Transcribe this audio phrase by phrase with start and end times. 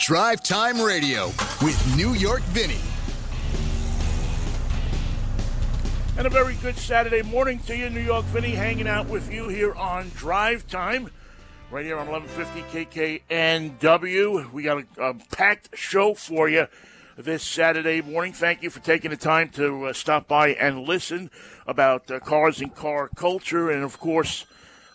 [0.00, 1.26] Drive Time Radio
[1.60, 2.80] with New York Vinnie.
[6.16, 9.48] And a very good Saturday morning to you, New York Vinnie, hanging out with you
[9.48, 11.10] here on Drive Time,
[11.70, 14.50] right here on 1150 KKNW.
[14.50, 16.66] We got a, a packed show for you
[17.18, 18.32] this Saturday morning.
[18.32, 21.30] Thank you for taking the time to uh, stop by and listen
[21.66, 23.70] about uh, cars and car culture.
[23.70, 24.46] And of course,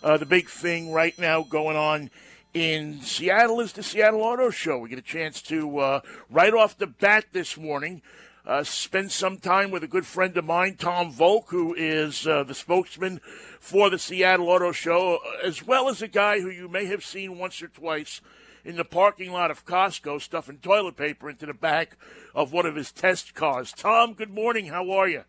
[0.02, 2.10] uh, the big thing right now going on
[2.56, 4.78] in Seattle is the Seattle Auto Show.
[4.78, 6.00] We get a chance to, uh,
[6.30, 8.00] right off the bat this morning,
[8.46, 12.44] uh, spend some time with a good friend of mine, Tom Voelk, who is uh,
[12.44, 13.20] the spokesman
[13.60, 17.36] for the Seattle Auto Show, as well as a guy who you may have seen
[17.36, 18.22] once or twice
[18.64, 21.98] in the parking lot of Costco stuffing toilet paper into the back
[22.34, 23.70] of one of his test cars.
[23.70, 24.68] Tom, good morning.
[24.68, 25.24] How are you?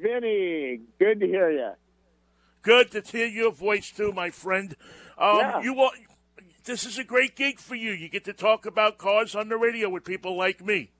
[0.00, 1.72] Vinnie, good to hear you.
[2.62, 4.76] Good to hear your voice too, my friend.
[5.18, 5.62] Um, Yeah.
[5.62, 5.74] You
[6.70, 7.90] This is a great gig for you.
[7.90, 10.92] You get to talk about cars on the radio with people like me.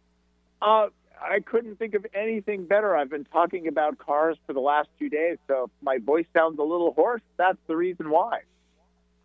[0.60, 0.88] Uh,
[1.22, 2.96] I couldn't think of anything better.
[2.96, 6.58] I've been talking about cars for the last two days, so if my voice sounds
[6.58, 7.22] a little hoarse.
[7.36, 8.40] That's the reason why.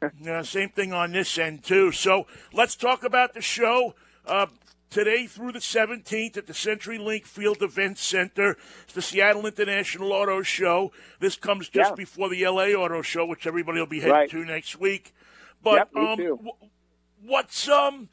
[0.22, 1.92] Yeah, same thing on this end too.
[1.92, 3.96] So let's talk about the show.
[4.24, 4.46] Uh,
[4.92, 8.56] today through the 17th at the CenturyLink Field Event Center.
[8.84, 10.92] It's the Seattle International Auto Show.
[11.20, 11.96] This comes just Yeah.
[11.96, 14.30] before the LA Auto Show, which everybody will be heading Right.
[14.30, 15.12] to next week.
[15.66, 18.08] But Yep, um, wh- what's um,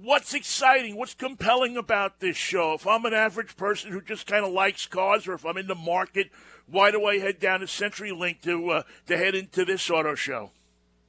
[0.00, 0.96] what's exciting?
[0.96, 2.74] What's compelling about this show?
[2.74, 5.66] If I'm an average person who just kind of likes cars, or if I'm in
[5.66, 6.30] the market,
[6.68, 10.52] why do I head down to CenturyLink to uh, to head into this auto show?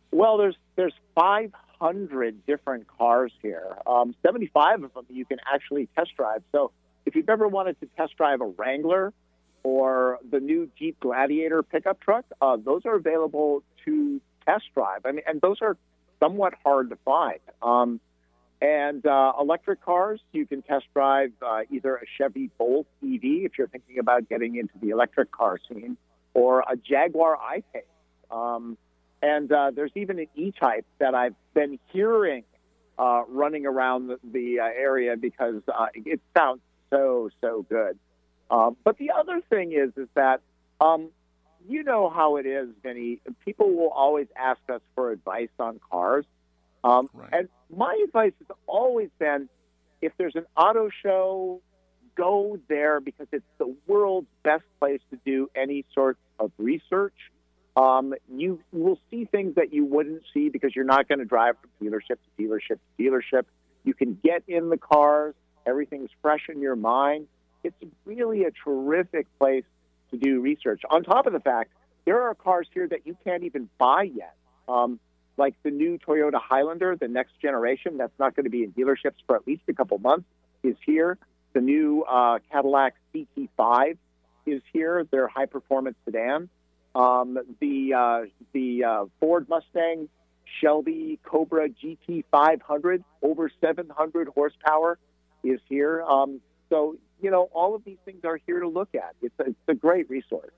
[0.09, 3.77] Well, there's there's 500 different cars here.
[3.85, 6.41] Um, 75 of them you can actually test drive.
[6.51, 6.71] So
[7.05, 9.13] if you've ever wanted to test drive a Wrangler
[9.61, 15.05] or the new Jeep Gladiator pickup truck, uh, those are available to test drive.
[15.05, 15.77] I mean, and those are
[16.19, 17.39] somewhat hard to find.
[17.61, 17.99] Um,
[18.61, 23.57] and uh, electric cars, you can test drive uh, either a Chevy Bolt EV if
[23.57, 25.97] you're thinking about getting into the electric car scene,
[26.33, 27.83] or a Jaguar I-Pace.
[28.31, 28.77] Um,
[29.21, 32.43] and uh, there's even an E-Type that I've been hearing
[32.97, 37.97] uh, running around the, the uh, area because uh, it sounds so so good.
[38.51, 40.41] Um, but the other thing is is that
[40.79, 41.09] um,
[41.67, 43.19] you know how it is, Vinnie.
[43.45, 46.25] People will always ask us for advice on cars,
[46.83, 47.29] um, Right.
[47.31, 49.49] and my advice has always been:
[50.01, 51.61] if there's an auto show,
[52.15, 57.31] go there because it's the world's best place to do any sort of research.
[57.75, 61.55] Um, you will see things that you wouldn't see because you're not going to drive
[61.59, 63.45] from dealership to dealership to dealership.
[63.83, 65.33] You can get in the cars.
[65.65, 67.27] Everything's fresh in your mind.
[67.63, 67.75] It's
[68.05, 69.63] really a terrific place
[70.13, 70.81] to do research.
[70.89, 71.71] On top of the fact,
[72.05, 74.35] there are cars here that you can't even buy yet.
[74.67, 74.99] Um,
[75.35, 79.15] like the new Toyota Highlander, the next generation, that's not going to be in dealerships
[79.25, 80.25] for at least a couple months,
[80.63, 81.17] is here.
[81.53, 83.97] The new uh, Cadillac CT5
[84.45, 86.49] is here, their high performance sedan.
[86.95, 88.21] Um, the uh,
[88.51, 90.09] the uh, Ford Mustang
[90.61, 94.99] Shelby Cobra GT500, over 700 horsepower,
[95.43, 96.03] is here.
[96.03, 99.15] Um, so, you know, all of these things are here to look at.
[99.21, 100.51] It's a, it's a great resource.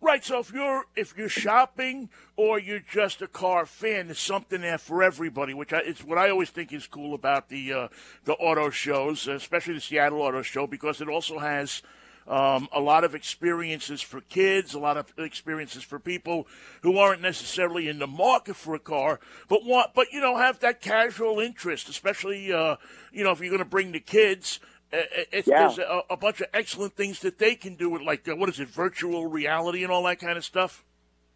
[0.00, 0.24] Right.
[0.24, 4.78] So if you're if you're shopping or you're just a car fan, there's something there
[4.78, 5.54] for everybody.
[5.54, 7.88] Which I, it's what I always think is cool about the uh,
[8.24, 11.82] the auto shows, especially the Seattle Auto Show, because it also has.
[12.24, 16.46] Um, a lot of experiences for kids, a lot of experiences for people
[16.82, 20.60] who aren't necessarily in the market for a car, but want, but you know, have
[20.60, 22.76] that casual interest, especially uh,
[23.10, 24.60] you know, if you're going to bring the kids.
[24.92, 25.68] It's, Yeah.
[25.68, 28.48] There's a, a bunch of excellent things that they can do with, like, uh, what
[28.48, 30.84] is it, virtual reality and all that kind of stuff?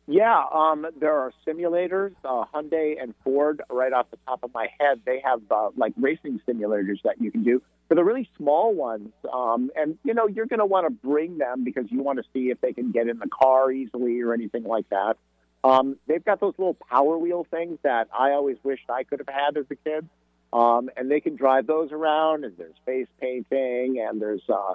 [0.08, 2.14] Yeah, um, there are simulators.
[2.24, 5.94] Uh, Hyundai and Ford, right off the top of my head, they have uh, like
[5.96, 9.10] racing simulators that you can do for the really small ones.
[9.32, 12.24] Um, and you know, you're going to want to bring them because you want to
[12.32, 15.16] see if they can get in the car easily or anything like that.
[15.64, 19.34] Um, they've got those little Power Wheel things that I always wished I could have
[19.34, 20.08] had as a kid.
[20.52, 22.44] Um, and they can drive those around.
[22.44, 24.74] And there's face painting, and there's uh,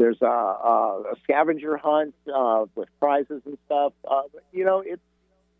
[0.00, 3.92] there's a, a, a scavenger hunt uh, with prizes and stuff.
[4.10, 5.02] Uh, you know, it's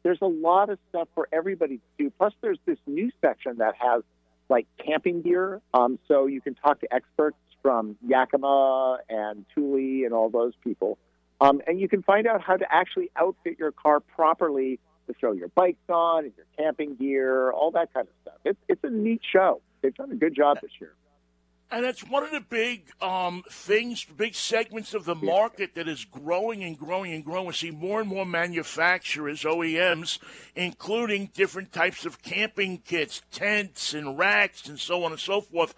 [0.02, 2.10] there's a lot of stuff for everybody to do.
[2.16, 4.02] Plus, there's this new section that has
[4.48, 10.14] like camping gear, um, so you can talk to experts from Yakima and Thule and
[10.14, 10.98] all those people,
[11.40, 14.80] um, and you can find out how to actually outfit your car properly
[15.12, 18.38] to throw your bikes on and your camping gear, all that kind of stuff.
[18.44, 19.60] It's it's a neat show.
[19.82, 20.92] They've done a good job this year.
[21.72, 26.04] And that's one of the big um, things, big segments of the market that is
[26.04, 27.46] growing and growing and growing.
[27.46, 30.18] We see more and more manufacturers, OEMs,
[30.56, 35.74] including different types of camping kits, tents, and racks, and so on and so forth,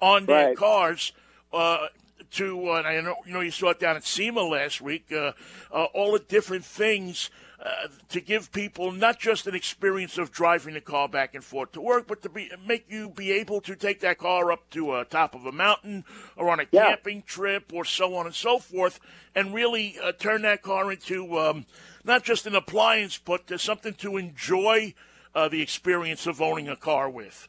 [0.00, 0.56] on their Right.
[0.56, 1.12] cars.
[1.52, 1.88] Uh,
[2.32, 5.12] to uh, I know you know you saw it down at SEMA last week.
[5.12, 5.32] Uh,
[5.70, 7.30] uh, all the different things
[7.64, 11.72] uh, to give people not just an experience of driving the car back and forth
[11.72, 14.94] to work, but to be make you be able to take that car up to
[14.94, 16.04] a top of a mountain
[16.36, 16.88] or on a Yeah.
[16.88, 19.00] camping trip or so on and so forth,
[19.34, 21.64] and really uh, turn that car into um,
[22.04, 24.92] not just an appliance, but uh, something to enjoy
[25.34, 27.48] uh, the experience of owning a car with.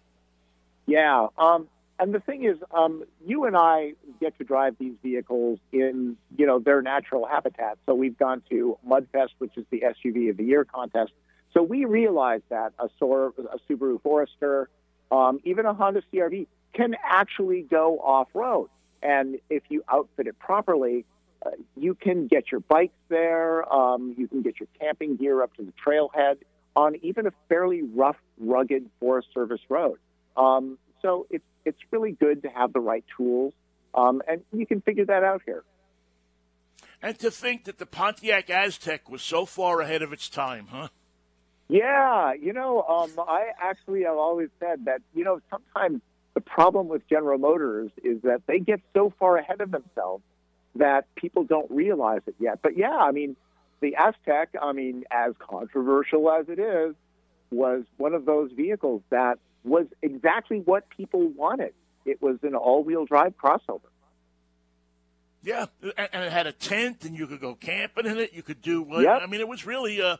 [0.87, 1.27] Yeah.
[1.37, 1.67] Um,
[1.99, 6.45] and the thing is, um, you and I get to drive these vehicles in, you
[6.45, 7.77] know, their natural habitat.
[7.85, 11.13] So we've gone to Mudfest, which is the SUV of the Year contest.
[11.53, 14.69] So we realize that a, Sor- a Subaru Forester,
[15.09, 18.69] um, even a Honda CRV, can actually go off road.
[19.01, 21.05] And if you outfit it properly,
[21.45, 23.71] uh, you can get your bikes there.
[23.73, 26.37] Um, you can get your camping gear up to the trailhead
[26.75, 29.97] on even a fairly rough, rugged Forest Service road.
[30.35, 33.53] Um, so it's it's really good to have the right tools,
[33.93, 35.63] um, and you can figure that out here.
[37.01, 40.87] And to think that the Pontiac Aztek was so far ahead of its time, huh?
[41.67, 46.01] Yeah, you know, um, I actually have always said that you know sometimes
[46.35, 50.23] the problem with General Motors is that they get so far ahead of themselves
[50.75, 52.59] that people don't realize it yet.
[52.61, 53.35] But yeah, I mean,
[53.79, 56.95] the Aztek, I mean, as controversial as it is,
[57.51, 61.73] was one of those vehicles that was exactly what people wanted.
[62.05, 63.81] It was an all-wheel drive crossover.
[65.41, 68.33] Yeah, and it had a tent, and you could go camping in it.
[68.33, 68.83] You could do.
[68.91, 69.21] Uh, Yep.
[69.21, 70.01] I mean, it was really.
[70.01, 70.17] Uh,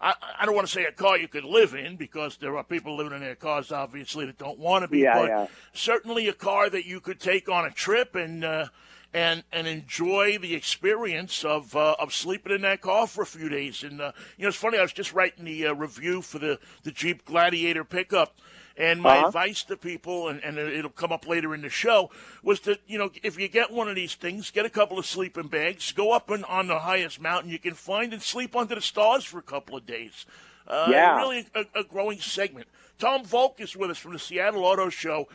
[0.00, 2.64] I, I don't want to say a car you could live in because there are
[2.64, 5.00] people living in their cars, obviously, that don't want to be.
[5.00, 5.46] Yeah, but yeah.
[5.72, 8.66] certainly a car that you could take on a trip and uh,
[9.12, 13.48] and and enjoy the experience of uh, of sleeping in that car for a few
[13.48, 13.82] days.
[13.82, 14.78] And uh, you know, it's funny.
[14.78, 18.36] I was just writing the uh, review for the the Jeep Gladiator pickup.
[18.76, 19.18] And my Uh-huh.
[19.18, 22.10] advice to people, and, and it'll come up later in the show,
[22.42, 25.04] was that you know if you get one of these things, get a couple of
[25.04, 28.74] sleeping bags, go up and on the highest mountain you can find, and sleep under
[28.76, 30.24] the stars for a couple of days.
[30.66, 31.10] Uh, Yeah.
[31.10, 32.68] really a, a growing segment.
[32.98, 35.28] Tom Voelk is with us from the Seattle Auto Show,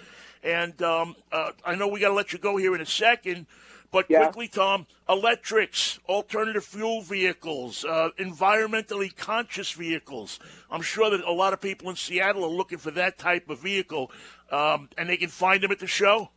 [0.45, 3.47] and um, uh, I know we got to let you go here in a second.
[3.92, 4.25] But Yeah.
[4.25, 10.38] quickly, Tom, electrics, alternative fuel vehicles, uh, environmentally conscious vehicles.
[10.69, 13.59] I'm sure that a lot of people in Seattle are looking for that type of
[13.59, 14.12] vehicle,
[14.51, 16.30] um, and they can find them at the show.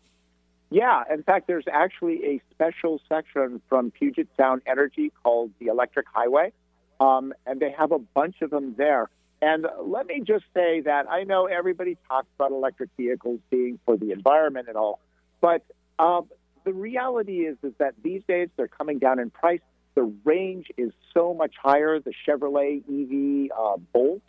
[0.70, 6.06] Yeah, in fact, there's actually a special section from Puget Sound Energy called the Electric
[6.14, 6.52] Highway,
[7.00, 9.11] um, and they have a bunch of them there.
[9.40, 13.96] And let me just say that I know everybody talks about electric vehicles being for
[13.96, 15.00] the environment and all,
[15.40, 15.62] but
[15.99, 16.29] um,
[16.64, 19.61] the reality is is that these days they're coming down in price.
[19.94, 21.99] The range is so much higher.
[22.00, 24.23] The Chevrolet EV uh, Bolt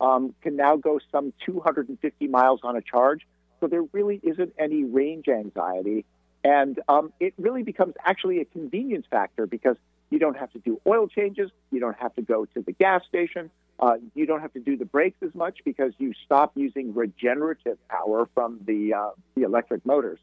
[0.00, 3.26] um, can now go some 250 miles on a charge.
[3.60, 6.04] So there really isn't any range anxiety.
[6.42, 9.76] And um, it really becomes actually a convenience factor because
[10.08, 11.50] you don't have to do oil changes.
[11.70, 13.50] You don't have to go to the gas station.
[13.80, 17.78] Uh, you don't have to do the brakes as much because you stop using regenerative
[17.88, 20.18] power from the, uh, the electric motors.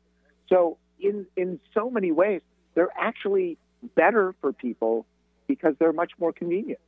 [0.48, 2.42] So in, in so many ways,
[2.75, 3.57] they're actually
[3.95, 5.07] better for people
[5.48, 6.80] because they're much more convenient.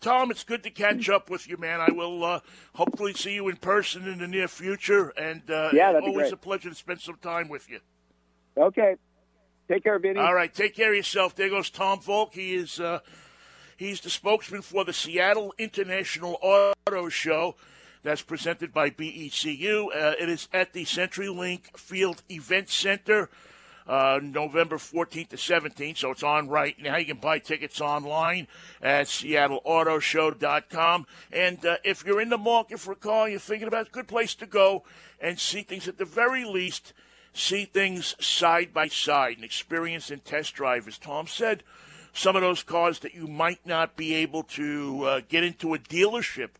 [0.00, 1.80] Tom, it's good to catch up with you, man.
[1.80, 2.40] I will uh,
[2.74, 6.32] hopefully see you in person in the near future, and uh, Yeah, always great.
[6.32, 7.78] a pleasure to spend some time with you.
[8.56, 8.96] Okay.
[9.68, 10.20] Take care, Vinnie.
[10.20, 11.34] All right, take care of yourself.
[11.34, 12.34] There goes Tom Voelk.
[12.34, 12.98] He is uh,
[13.76, 17.54] he's the spokesman for the Seattle International Auto Show.
[18.02, 19.86] That's presented by BECU.
[19.86, 23.30] Uh, it is at the CenturyLink Field Event Center,
[23.86, 25.98] uh, November 14th to 17th.
[25.98, 26.96] So it's on right now.
[26.96, 28.46] You can buy tickets online
[28.82, 31.06] at SeattleAutoShow.com.
[31.32, 34.08] And uh, if you're in the market for a car, you're thinking about a good
[34.08, 34.82] place to go
[35.18, 36.92] and see things at the very least
[37.34, 40.88] see things side by side and experience and test drive.
[40.88, 41.62] As Tom said,
[42.14, 45.78] some of those cars that you might not be able to uh, get into a
[45.78, 46.50] dealership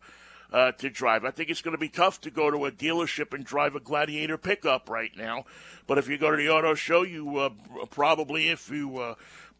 [0.51, 1.25] uh, to drive.
[1.25, 3.79] I think it's going to be tough to go to a dealership and drive a
[3.79, 5.45] Gladiator pickup right now.
[5.87, 7.49] But if you go to the auto show, you uh,
[7.89, 9.15] probably, if you uh,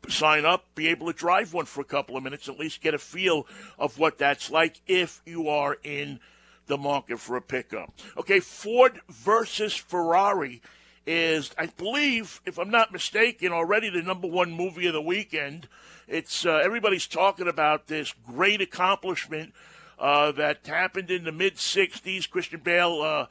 [0.09, 2.93] sign up, be able to drive one for a couple of minutes, at least get
[2.93, 3.47] a feel
[3.79, 6.19] of what that's like if you are in
[6.67, 7.93] the market for a pickup.
[8.17, 10.61] Okay, Ford versus Ferrari
[11.05, 15.67] is, I believe, if I'm not mistaken, already the number one movie of the weekend.
[16.07, 19.53] It's uh, everybody's talking about this great accomplishment
[19.99, 22.29] uh, that happened in the mid '60s.
[22.29, 23.25] Christian Bale uh,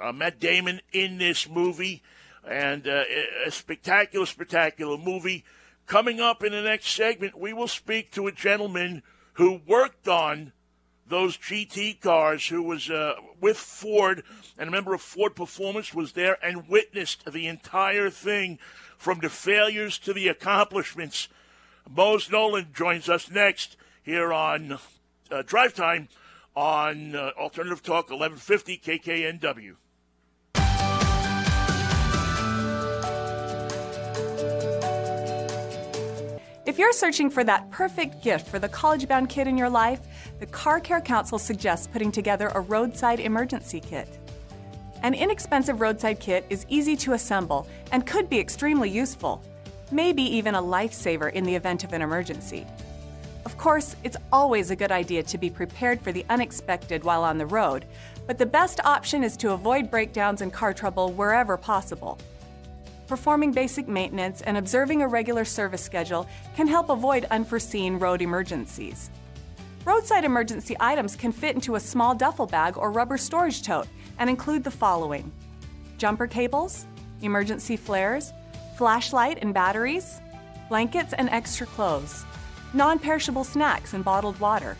[0.00, 2.02] uh, Matt Damon in this movie,
[2.48, 3.04] and uh,
[3.46, 5.44] a spectacular, spectacular movie.
[5.86, 9.02] Coming up in the next segment, we will speak to a gentleman
[9.34, 10.52] who worked on
[11.10, 14.22] those GT cars, who was uh, with Ford,
[14.56, 18.58] and a member of Ford Performance was there and witnessed the entire thing
[18.96, 21.28] from the failures to the accomplishments.
[21.88, 24.78] Mose Nolen joins us next here on
[25.30, 26.08] uh, Drive Time
[26.54, 29.74] on uh, Alternative Talk 1150 KKNW.
[36.80, 40.00] You're searching for that perfect gift for the college bound kid in your life,
[40.38, 44.08] the Car Care Council suggests putting together a roadside emergency kit.
[45.02, 49.42] An inexpensive roadside kit is easy to assemble and could be extremely useful,
[49.92, 52.66] maybe even a lifesaver in the event of an emergency.
[53.44, 57.36] Of course, it's always a good idea to be prepared for the unexpected while on
[57.36, 57.84] the road,
[58.26, 62.18] but the best option is to avoid breakdowns and car trouble wherever possible
[63.10, 69.10] performing basic maintenance, and observing a regular service schedule can help avoid unforeseen road emergencies.
[69.84, 73.88] Roadside emergency items can fit into a small duffel bag or rubber storage tote
[74.20, 75.32] and include the following
[75.98, 76.86] jumper cables,
[77.20, 78.32] emergency flares,
[78.78, 80.20] flashlight and batteries,
[80.68, 82.24] blankets and extra clothes,
[82.74, 84.76] non perishable snacks and bottled water,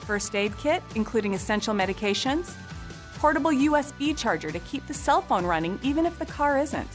[0.00, 2.54] first aid kit, including essential medications,
[3.16, 6.90] portable USB charger to keep the cell phone running even if the car isn't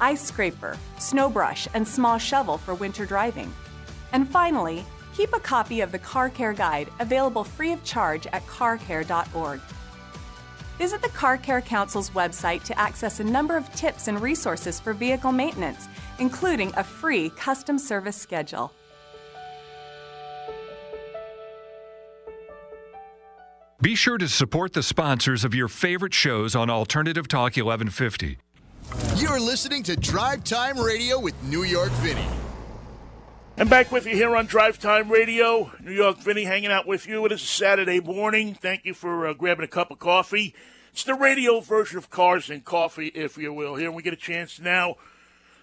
[0.00, 3.52] ice scraper, snow brush, and small shovel for winter driving.
[4.12, 4.84] And finally,
[5.16, 9.60] keep a copy of the Car Care Guide available free of charge at carcare.org.
[10.78, 14.92] Visit the Car Care Council's website to access a number of tips and resources for
[14.92, 15.88] vehicle maintenance,
[16.18, 18.72] including a free custom service schedule.
[23.80, 28.38] Be sure to support the sponsors of your favorite shows on Alternative Talk 1150.
[29.16, 32.28] You're listening to Drive Time Radio with New York Vinnie.
[33.58, 35.70] I'm back with you here on Drive Time Radio.
[35.80, 37.24] New York Vinnie hanging out with you.
[37.24, 38.54] It is a Saturday morning.
[38.54, 40.54] Thank you for uh, grabbing a cup of coffee.
[40.92, 43.74] It's the radio version of Cars and Coffee, if you will.
[43.74, 44.96] Here we get a chance now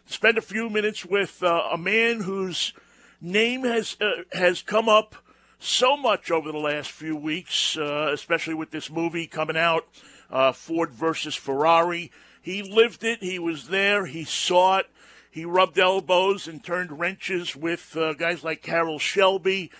[0.07, 2.73] to spend a few minutes with uh, a man whose
[3.21, 5.15] name has uh, has come up
[5.59, 9.87] so much over the last few weeks, uh, especially with this movie coming out,
[10.29, 12.11] uh, Ford versus Ferrari.
[12.43, 13.23] He lived it.
[13.23, 14.05] He was there.
[14.05, 14.89] He saw it.
[15.31, 19.71] He rubbed elbows and turned wrenches with uh, guys like Carroll Shelby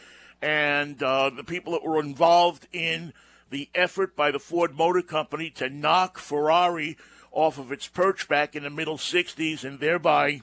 [0.41, 3.13] and uh, the people that were involved in
[3.51, 6.97] the effort by the Ford Motor Company to knock Ferrari
[7.31, 10.41] off of its perch back in the middle 60s and thereby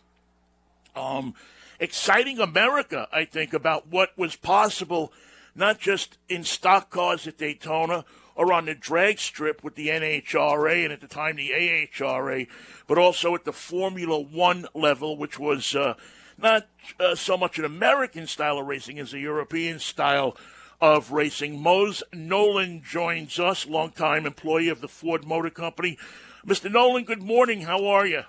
[0.95, 1.35] um,
[1.81, 5.13] exciting America, I think, about what was possible,
[5.55, 8.05] not just in stock cars at Daytona
[8.41, 12.49] or on the drag strip with the NHRA and at the time the AHRA,
[12.87, 15.93] but also at the Formula One level, which was uh,
[16.39, 16.67] not
[16.99, 20.39] uh, so much an American style of racing as a European style
[20.81, 21.61] of racing.
[21.61, 25.99] Mose Nolen joins us, longtime employee of the Ford Motor Company.
[26.47, 26.73] Mr.
[26.73, 27.61] Nolen, good morning.
[27.61, 28.23] How are you?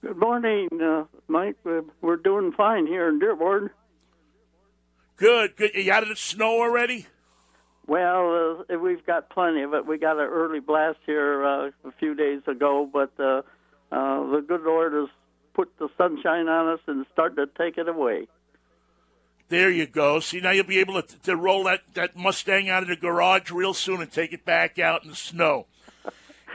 [0.00, 1.56] Good morning, uh, Mike.
[2.00, 3.68] We're doing fine here in Dearborn.
[5.18, 5.72] Good, good.
[5.74, 7.06] You out of the snow already?
[7.86, 9.86] Well, uh, we've got plenty of it.
[9.86, 13.42] We got an early blast here uh, a few days ago, but uh,
[13.90, 15.08] uh, the good Lord has
[15.54, 18.28] put the sunshine on us and started to take it away.
[19.48, 20.20] There you go.
[20.20, 23.50] See, now you'll be able to, to roll that, that Mustang out of the garage
[23.50, 25.66] real soon and take it back out in the snow.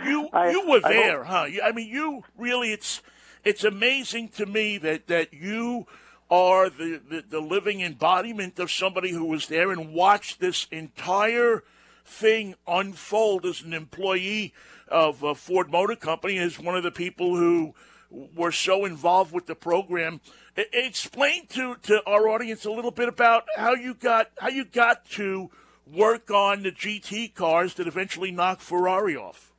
[0.03, 1.51] You I, you were I there, hope.
[1.51, 1.63] huh?
[1.63, 3.01] I mean, you really it's
[3.43, 5.85] it's amazing to me that that you
[6.29, 11.63] are the, the, the living embodiment of somebody who was there and watched this entire
[12.05, 14.53] thing unfold as an employee
[14.87, 17.73] of uh, Ford Motor Company, as one of the people who
[18.09, 20.21] were so involved with the program.
[20.57, 24.65] I- explain to, to our audience a little bit about how you got how you
[24.65, 25.49] got to
[25.85, 29.53] work on the GT cars that eventually knocked Ferrari off.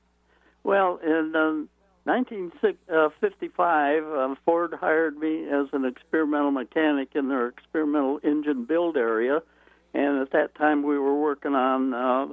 [0.65, 1.69] Well, in um,
[2.09, 9.43] 1955, uh, Ford hired me as an experimental mechanic in their experimental engine build area,
[9.93, 12.29] and at that time we were working on uh,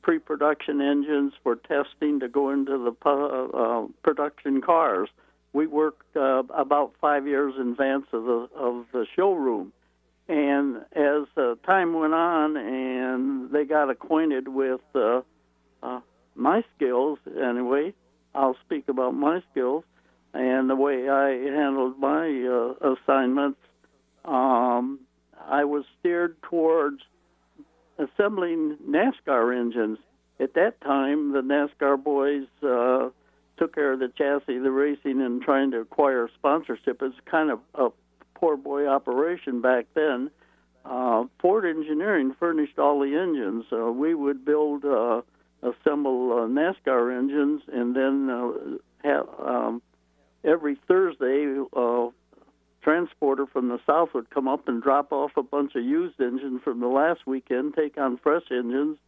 [0.00, 5.10] pre-production engines for testing to go into the uh, production cars.
[5.52, 9.74] We worked uh, about five years in advance of the of the showroom,
[10.28, 15.20] and as uh, time went on, and they got acquainted with uh,
[15.82, 16.00] uh,
[16.34, 17.92] my skills anyway.
[18.34, 19.84] I'll speak about my skills
[20.34, 23.58] and the way I handled my uh, assignments.
[24.24, 25.00] Um,
[25.48, 27.02] I was steered towards
[27.98, 29.98] assembling NASCAR engines
[30.42, 33.10] at that time, the NASCAR boys uh,
[33.58, 37.00] took care of the chassis, the racing, and trying to acquire sponsorship.
[37.00, 37.90] It's kind of a
[38.34, 40.30] poor boy operation back then.
[40.84, 43.66] Uh, Ford Engineering furnished all the engines.
[43.72, 45.22] Uh, we would build, uh,
[45.62, 48.52] assemble uh, NASCAR engines, and then uh,
[49.04, 49.82] have um,
[50.44, 52.08] every Thursday, uh,
[52.82, 56.60] transporter from the south would come up and drop off a bunch of used engines
[56.64, 58.98] from the last weekend, take on fresh engines,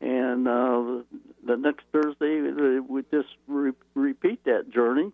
[0.00, 1.02] and uh,
[1.46, 2.40] the next Thursday
[2.80, 5.12] we just re- repeat that journey,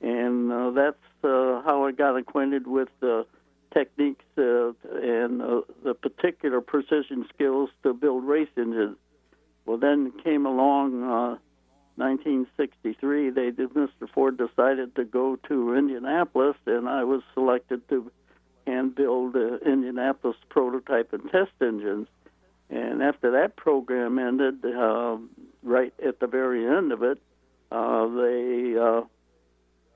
[0.00, 3.26] and uh, that's uh, how I got acquainted with the
[3.74, 4.72] techniques uh,
[5.02, 8.96] and uh, the particular precision skills to build race engines.
[9.64, 11.38] Well, then came along uh,
[11.96, 13.30] 1963.
[13.30, 14.08] They did, Mr.
[14.12, 18.10] Ford decided to go to Indianapolis, and I was selected to
[18.66, 22.08] hand build uh, Indianapolis prototype and test engines.
[22.70, 25.18] And after that program ended, uh,
[25.62, 27.18] right at the very end of it,
[27.70, 29.02] uh, they uh,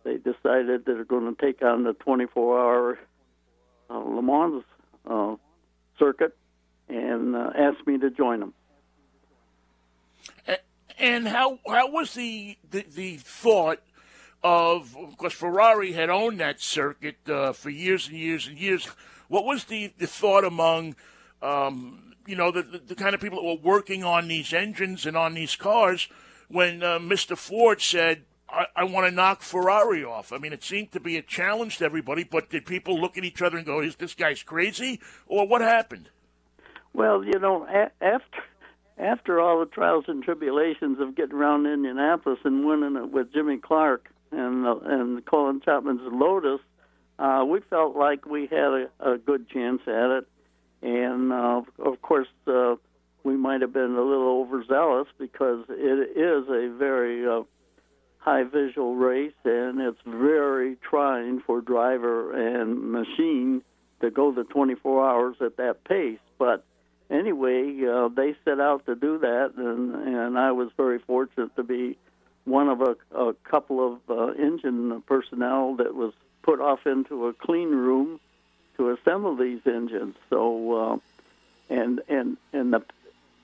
[0.04, 2.98] they decided that they're going to take on the 24-hour
[3.90, 4.62] uh, Le Mans
[5.10, 5.34] uh,
[5.98, 6.36] circuit
[6.88, 8.54] and uh, asked me to join them.
[10.98, 13.80] And how how was the the, the thought
[14.42, 18.86] of of course Ferrari had owned that circuit uh, for years and years and years.
[19.28, 20.94] What was the, the thought among
[21.42, 25.06] um, you know, the, the, the, kind of people that were working on these engines
[25.06, 26.08] and on these cars
[26.48, 27.36] when uh, Mr.
[27.36, 30.32] Ford said, I, I want to knock Ferrari off.
[30.32, 33.24] I mean, it seemed to be a challenge to everybody, but did people look at
[33.24, 35.00] each other and go, is this guy's crazy?
[35.26, 36.10] Or what happened?
[36.92, 38.42] Well, you know, a- after
[38.98, 43.58] after all the trials and tribulations of getting around Indianapolis and winning it with Jimmy
[43.58, 46.60] Clark and uh, and Colin Chapman's Lotus,
[47.18, 50.28] uh, we felt like we had a, a good chance at it.
[50.82, 52.76] And uh, of course uh,
[53.22, 57.42] we might have been a little overzealous because it is a very uh,
[58.18, 63.62] high visual race and it's very trying for driver and machine
[64.00, 66.18] to go the 24 hours at that pace.
[66.38, 66.64] But
[67.10, 71.62] anyway uh, they set out to do that and and I was very fortunate to
[71.62, 71.96] be
[72.46, 77.32] one of a, a couple of uh, engine personnel that was put off into a
[77.34, 78.20] clean room
[78.76, 80.14] to assemble these engines.
[80.30, 80.98] So, uh,
[81.68, 82.82] and and and the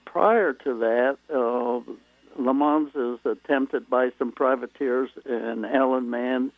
[0.04, 1.80] prior to that, uh,
[2.40, 6.52] Le Mans is attempted by some privateers and Alan Mann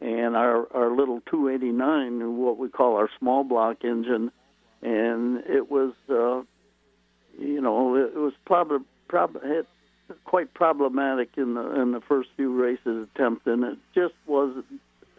[0.00, 4.30] and our our little 289, what we call our small block engine,
[4.86, 6.42] and it was, uh,
[7.38, 9.40] you know, it was probably probably
[10.24, 14.64] quite problematic in the in the first few races attempt, and it just wasn't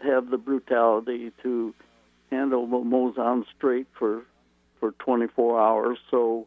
[0.02, 1.74] have the brutality to
[2.30, 4.22] handle the Mulsanne straight for
[4.80, 5.98] for 24 hours.
[6.10, 6.46] So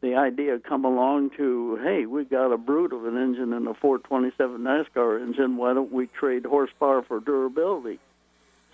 [0.00, 3.74] the idea come along to, hey, we got a brute of an engine in a
[3.74, 5.56] 427 NASCAR engine.
[5.56, 7.98] Why don't we trade horsepower for durability?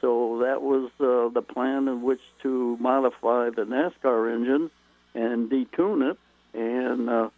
[0.01, 4.71] So that was uh, the plan in which to modify the NASCAR engine
[5.15, 6.19] and detune it
[6.55, 7.31] and uh,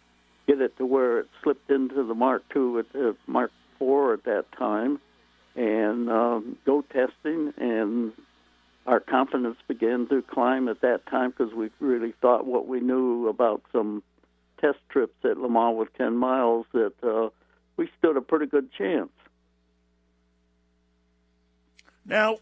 [0.47, 4.23] get it to where it slipped into the Mark II at uh, Mark IV at
[4.25, 4.99] that time,
[5.55, 8.13] and um, go testing and
[8.85, 13.27] our confidence began to climb at that time because we really thought what we knew
[13.27, 14.01] about some
[14.59, 17.29] test trips at Le Mans with 10 miles that uh,
[17.77, 19.09] we stood a pretty good chance.
[22.05, 22.37] Now,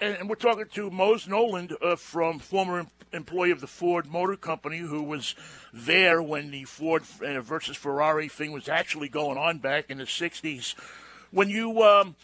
[0.00, 4.78] and we're talking to Mose Nolen uh, from former employee of the Ford Motor Company,
[4.78, 5.34] who was
[5.72, 10.04] there when the Ford uh, versus Ferrari thing was actually going on back in the
[10.04, 10.74] '60s.
[11.30, 12.16] When you um,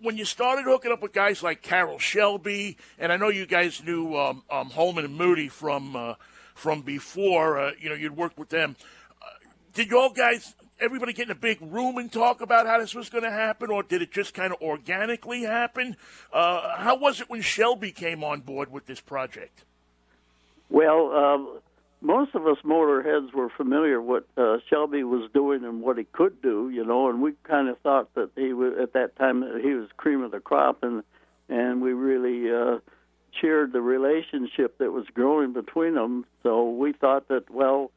[0.00, 3.82] when you started hooking up with guys like Carroll Shelby, and I know you guys
[3.82, 6.14] knew um, um, Holman and Moody from uh,
[6.54, 8.76] from before, uh, you know, you'd worked with them.
[9.20, 9.26] Uh,
[9.72, 12.94] did you all guys, everybody get in a big room and talk about how this
[12.94, 15.96] was going to happen, or did it just kind of organically happen?
[16.32, 19.64] Uh, how was it when Shelby came on board with this project?
[20.70, 21.60] Well, um,
[22.02, 26.42] most of us motorheads were familiar what uh, Shelby was doing and what he could
[26.42, 29.74] do, you know, and we kind of thought that he was at that time he
[29.74, 31.04] was cream of the crop, and
[31.48, 32.78] and we really uh,
[33.40, 36.26] cheered the relationship that was growing between them.
[36.42, 37.90] So we thought that well,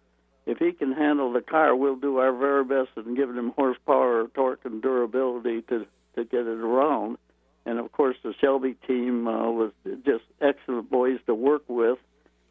[0.46, 4.28] if he can handle the car, we'll do our very best in giving him horsepower,
[4.34, 7.18] torque, and durability to to get it around.
[7.66, 9.72] And of course, the Shelby team uh, was
[10.06, 11.98] just excellent boys to work with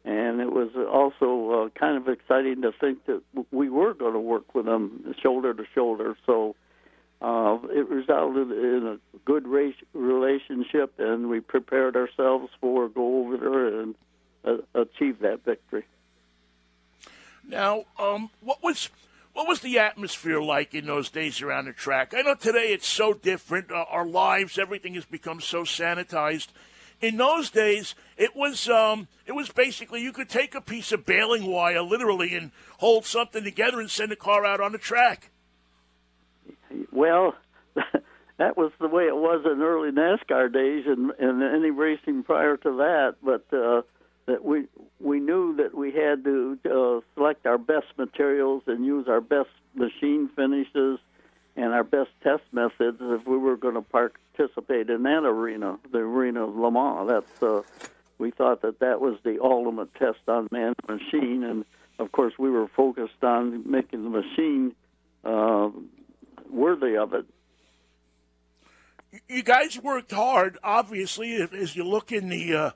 [0.05, 4.19] and it was also uh, kind of exciting to think that we were going to
[4.19, 6.15] work with them shoulder to shoulder.
[6.27, 6.55] So
[7.21, 13.37] uh, it resulted in a good race relationship, and we prepared ourselves for go over
[13.37, 13.95] there and
[14.45, 15.85] uh, achieve that victory.
[17.47, 18.89] Now, um, what was
[19.33, 22.13] what was the atmosphere like in those days around the track?
[22.15, 23.71] I know today it's so different.
[23.71, 26.47] Uh, our lives, everything has become so sanitized.
[27.01, 31.05] In those days, it was um, it was basically you could take a piece of
[31.05, 35.29] baling wire, literally, and hold something together and send a car out on the track.
[36.91, 37.35] Well,
[38.37, 42.55] that was the way it was in early NASCAR days, and, and any racing prior
[42.57, 43.15] to that.
[43.21, 43.81] But uh,
[44.27, 44.65] that we
[44.99, 49.49] we knew that we had to uh, select our best materials and use our best
[49.75, 50.99] machine finishes
[51.55, 55.99] and our best test methods if we were going to participate in that arena, the
[55.99, 57.07] arena of Le Mans.
[57.07, 57.61] That's uh,
[58.17, 61.65] we thought that that was the ultimate test on man and machine, and
[61.99, 64.73] of course we were focused on making the machine
[65.23, 65.69] uh,
[66.49, 67.25] worthy of it.
[69.29, 72.73] You guys worked hard, obviously, as you look in the.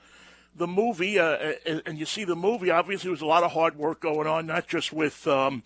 [0.56, 1.54] The movie, uh,
[1.86, 4.46] and you see the movie, obviously, there was a lot of hard work going on,
[4.46, 5.64] not just with um,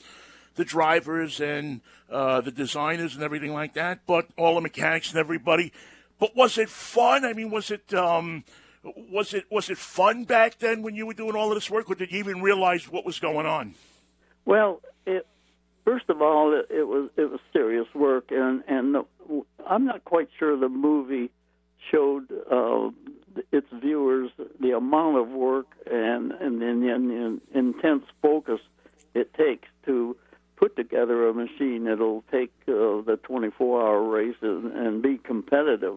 [0.56, 5.20] the drivers and uh, the designers and everything like that, but all the mechanics and
[5.20, 5.74] everybody.
[6.20, 7.26] But was it fun?
[7.26, 8.44] I mean, was it um,
[8.84, 11.90] was it was it fun back then when you were doing all of this work,
[11.90, 13.76] or did you even realize what was going on?
[14.46, 15.26] Well, it,
[15.86, 19.06] first of all, it, it was it was serious work, and and the,
[19.68, 21.32] I'm not quite sure the movie
[21.92, 22.90] showed uh,
[23.52, 28.60] its viewers the amount of work and and the, the intense focus
[29.14, 30.16] it takes to
[30.56, 35.96] put together a machine that'll take uh, the 24-hour race and, and be competitive.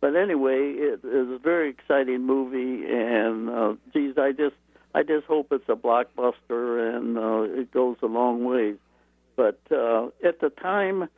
[0.00, 4.54] But anyway, it is a very exciting movie, and uh, geez, I just
[4.94, 8.74] I just hope it's a blockbuster and uh, it goes a long way.
[9.34, 11.08] But uh, at the time,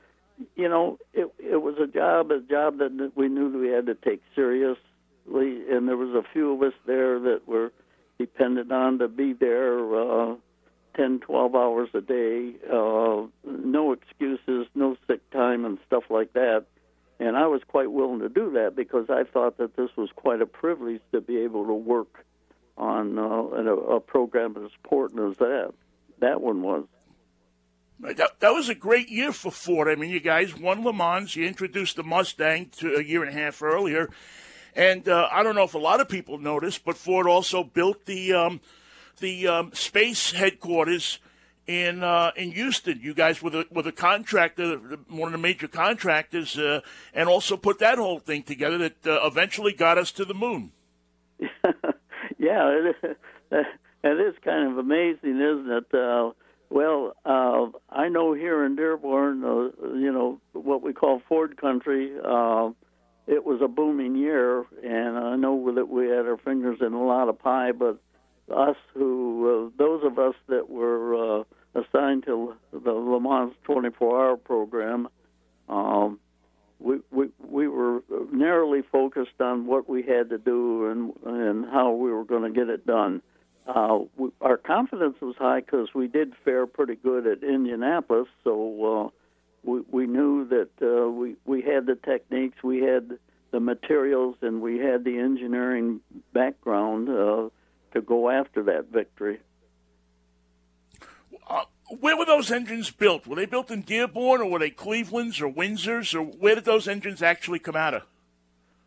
[0.55, 3.95] you know, it it was a job, a job that we knew we had to
[3.95, 4.81] take seriously,
[5.29, 7.73] and there was a few of us there that were
[8.19, 10.37] dependent on to be there uh,
[10.97, 16.65] 10, 12 hours a day, uh, no excuses, no sick time, and stuff like that.
[17.19, 20.43] And I was quite willing to do that because I thought that this was quite
[20.43, 22.25] a privilege to be able to work
[22.77, 25.73] on uh, a, a program as important as that.
[26.21, 26.85] That one was.
[28.01, 29.89] That, that was a great year for Ford.
[29.89, 31.35] I mean, you guys won Le Mans.
[31.35, 34.11] You introduced the Mustang to a year and a half earlier.
[34.77, 38.05] And uh, I don't know if a lot of people noticed, but Ford also built
[38.05, 38.61] the um,
[39.21, 41.19] the um, space headquarters
[41.67, 43.01] in uh, in Houston.
[43.01, 44.77] You guys were the, were the contractor,
[45.09, 46.83] one of the major contractors, uh,
[47.15, 50.73] and also put that whole thing together that uh, eventually got us to the moon.
[51.41, 52.97] yeah, it
[53.51, 53.67] it
[54.05, 55.95] is kind of amazing, isn't it?
[55.95, 56.33] Uh,
[56.69, 62.13] well, uh, I know here in Dearborn, uh, you know, what we call Ford country,
[63.27, 67.05] it was a booming year, and I know that we had our fingers in a
[67.05, 67.99] lot of pie, but
[68.55, 74.37] us who, uh, those of us that were uh, assigned to the Le Mans 24-hour
[74.37, 75.09] program,
[75.69, 76.21] um,
[76.79, 81.93] we, we we were narrowly focused on what we had to do and and how
[81.93, 83.23] we were going to get it done.
[83.67, 89.07] Uh, we, our confidence was high because we did fare pretty good at Indianapolis, so
[89.07, 89.26] uh,
[89.67, 93.19] we we knew that uh, we we had the techniques, we had
[93.51, 96.01] the materials, and we had the engineering
[96.33, 97.49] background uh,
[97.93, 99.41] to go after that victory.
[101.49, 101.65] Uh,
[102.01, 103.27] where were those engines built?
[103.27, 106.89] Were they built in Dearborn, or were they Cleveland's or Windsor's, or where did those
[106.89, 108.03] engines actually come out of?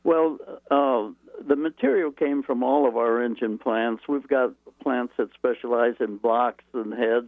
[0.04, 0.38] Well,
[0.72, 1.10] uh,
[1.46, 4.04] the material came from all of our engine plants.
[4.08, 7.28] We've got plants that specialize in blocks and heads.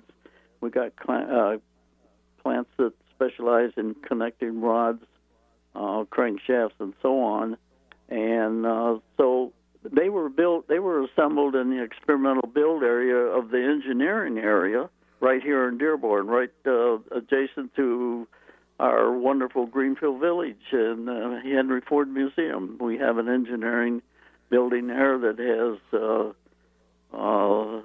[0.62, 1.58] We've got uh,
[2.42, 5.04] plants that specialize in connecting rods,
[5.76, 7.58] uh, crankshafts, and so on.
[8.10, 9.54] And uh, so
[9.84, 14.90] they were built, they were assembled in the experimental build area of the engineering area
[15.20, 18.28] right here in Dearborn, right uh, adjacent to
[18.80, 22.78] our wonderful Greenfield Village and uh, Henry Ford Museum.
[22.82, 24.02] We have an engineering
[24.50, 26.32] building there that has uh,
[27.16, 27.82] uh,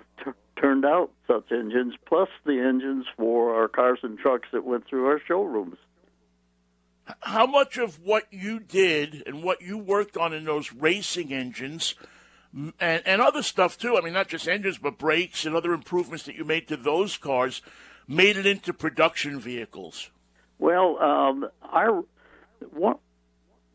[0.57, 5.07] turned out such engines, plus the engines for our cars and trucks that went through
[5.07, 5.77] our showrooms.
[7.21, 11.95] How much of what you did and what you worked on in those racing engines
[12.53, 16.25] and, and other stuff too, I mean, not just engines, but brakes and other improvements
[16.25, 17.62] that you made to those cars,
[18.09, 20.11] made it into production vehicles?
[20.59, 22.03] Well, um, our
[22.73, 22.97] one,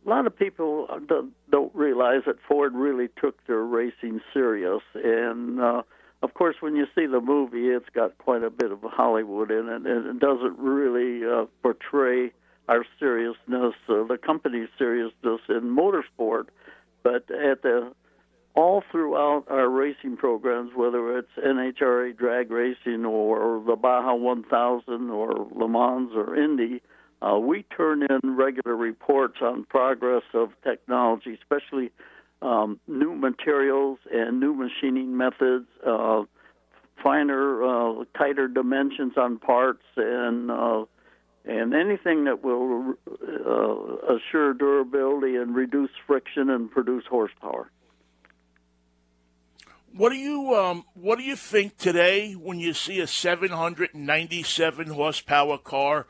[0.05, 5.61] a lot of people don't, don't realize that Ford really took their racing serious, and
[5.61, 5.83] uh,
[6.21, 9.67] of course, when you see the movie, it's got quite a bit of Hollywood in
[9.67, 12.31] it, and it doesn't really uh, portray
[12.67, 16.45] our seriousness, uh, the company's seriousness in motorsport.
[17.03, 17.93] But at the
[18.53, 25.47] all throughout our racing programs, whether it's NHRA drag racing or the Baja 1000 or
[25.55, 26.81] Le Mans or Indy,
[27.21, 31.91] uh, we turn in regular reports on progress of technology, especially
[32.41, 36.23] um, new materials and new machining methods, uh,
[37.03, 40.85] finer, uh, tighter dimensions on parts, and uh,
[41.43, 47.71] and anything that will uh, assure durability and reduce friction and produce horsepower.
[49.93, 55.57] What do you um, What do you think today when you see a 797 horsepower
[55.57, 56.07] car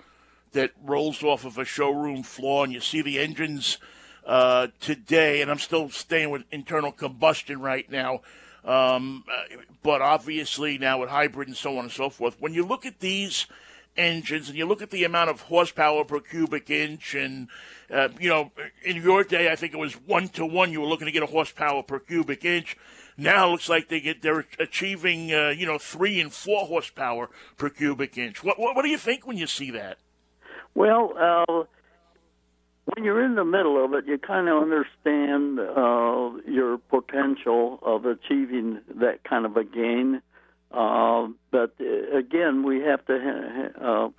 [0.52, 3.78] that rolls off of a showroom floor, and you see the engines
[4.26, 5.42] uh, today?
[5.42, 8.22] And I'm still staying with internal combustion right now,
[8.64, 12.38] um, uh, but obviously now with hybrid and so on and so forth.
[12.40, 13.48] When you look at these
[13.98, 17.50] engines and you look at the amount of horsepower per cubic inch and
[17.94, 18.50] uh, you know
[18.86, 21.22] in your day i think it was one to one you were looking to get
[21.22, 22.78] a horsepower per cubic inch
[23.18, 27.30] now it looks like they get they're achieving uh, you know three and four horsepower
[27.58, 28.44] per cubic inch.
[28.44, 29.98] What, what, what do you think when you see that?
[30.74, 31.64] Well, uh,
[32.86, 38.06] when you're in the middle of it, you kind of understand uh, your potential of
[38.06, 40.22] achieving that kind of a gain.
[40.72, 44.10] Uh, but uh, again, we have to ha- uh,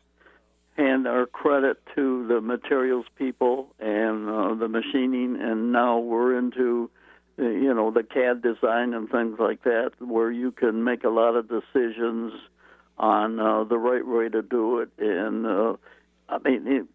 [0.77, 6.91] hand our credit to the materials people and uh, the machining, and now we're into
[7.39, 11.35] you know the CAD design and things like that, where you can make a lot
[11.35, 12.33] of decisions
[12.99, 13.37] on
[13.69, 14.91] the right way to do it.
[14.99, 15.47] And
[16.29, 16.87] I mean, it,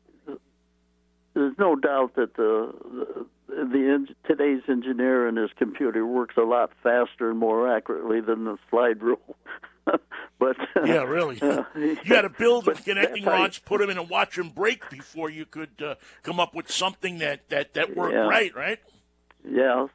[1.38, 2.74] there's no doubt that the,
[3.48, 8.46] the, the today's engineer and his computer works a lot faster and more accurately than
[8.46, 9.36] the slide rule.
[10.40, 14.10] but yeah, really, uh, you got to build the connecting rods, put them in and
[14.10, 18.14] watch them break before you could uh, come up with something that that that worked
[18.14, 18.28] yeah.
[18.28, 18.80] right, right?
[19.48, 19.88] Yeah.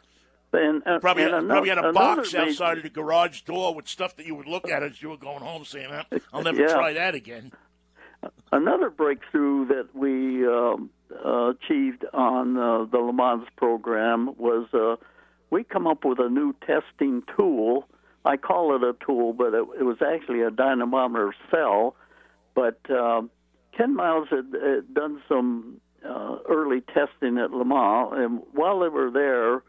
[0.55, 3.75] And, uh, probably, and had, probably had a box major, outside of the garage door
[3.75, 5.91] with stuff that you would look at as you were going home, saying,
[6.33, 6.73] "I'll never yeah.
[6.73, 7.53] try that again."
[8.51, 10.91] Another breakthrough that we um,
[11.25, 14.97] achieved on uh, the Le Mans program was uh,
[15.51, 17.89] we come up with a new testing tool.
[18.25, 21.97] I call it a tool, but it, it was actually a dynamometer cell.
[22.55, 23.23] But uh,
[23.77, 28.89] Ken Miles had, had done some uh, early testing at Le Mans, and while they
[28.89, 29.63] were there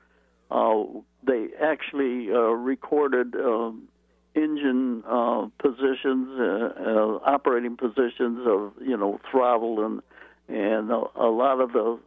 [0.52, 0.84] uh,
[1.26, 3.88] they actually uh, recorded um,
[4.36, 5.04] engine
[5.60, 6.30] positions,
[7.26, 10.02] operating positions of you know throttle and
[10.48, 12.00] and a, a lot of the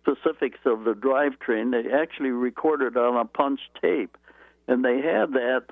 [0.00, 1.70] specifics of the drivetrain.
[1.72, 4.16] They actually recorded on a punch tape,
[4.66, 5.64] and they had that.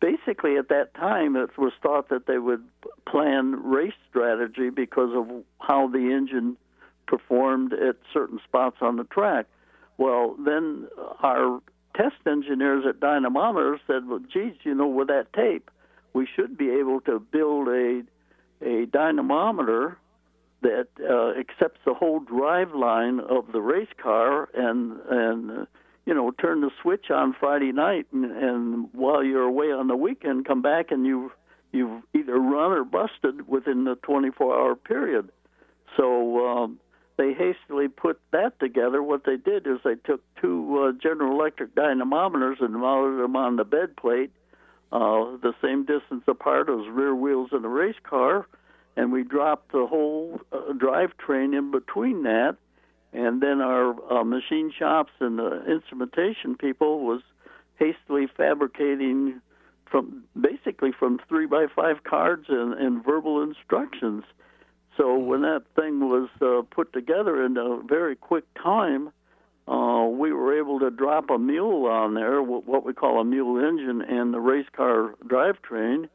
[0.00, 2.64] Basically, at that time, it was thought that they would
[3.06, 6.56] plan race strategy because of how the engine
[7.06, 9.46] performed at certain spots on the track.
[9.98, 10.88] Well, then
[11.22, 11.60] our
[11.94, 15.70] test engineers at Dynamometer said, "Well, geez, you know, with that tape,
[16.14, 18.02] we should be able to build a
[18.62, 19.98] a dynamometer
[20.62, 25.64] that uh, accepts the whole drive line of the race car and and uh,
[26.06, 29.96] you know turn the switch on Friday night and, and while you're away on the
[29.96, 31.32] weekend come back and you
[31.72, 35.30] you've either run or busted within the 24 hour period
[35.96, 36.80] so um,
[37.20, 39.02] they hastily put that together.
[39.02, 43.56] What they did is they took two uh, General Electric dynamometers and mounted them on
[43.56, 44.30] the bed plate,
[44.90, 48.46] uh, the same distance apart as rear wheels in a race car,
[49.00, 52.56] and we dropped the whole uh, drivetrain in between that.
[53.14, 57.22] And then our uh, machine shops and the instrumentation people was
[57.78, 59.40] hastily fabricating
[59.90, 64.22] from basically from three by five cards and, and verbal instructions.
[64.98, 69.10] So when that thing was uh, put together in a very quick time,
[69.66, 73.66] uh, we were able to drop a mule on there, what we call a mule
[73.66, 76.10] engine, and the race car drivetrain,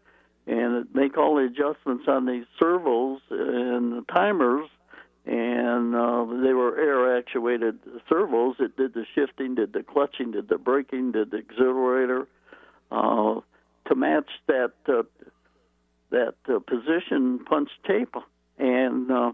[0.48, 4.70] and make all the adjustments on these servos and the timers.
[5.26, 8.56] And uh, they were air actuated servos.
[8.60, 12.28] It did the shifting, did the clutching, did the braking, did the accelerator.
[12.92, 13.40] Uh,
[13.88, 15.02] to match that uh,
[16.12, 18.14] that uh, position punch tape
[18.58, 19.32] and uh,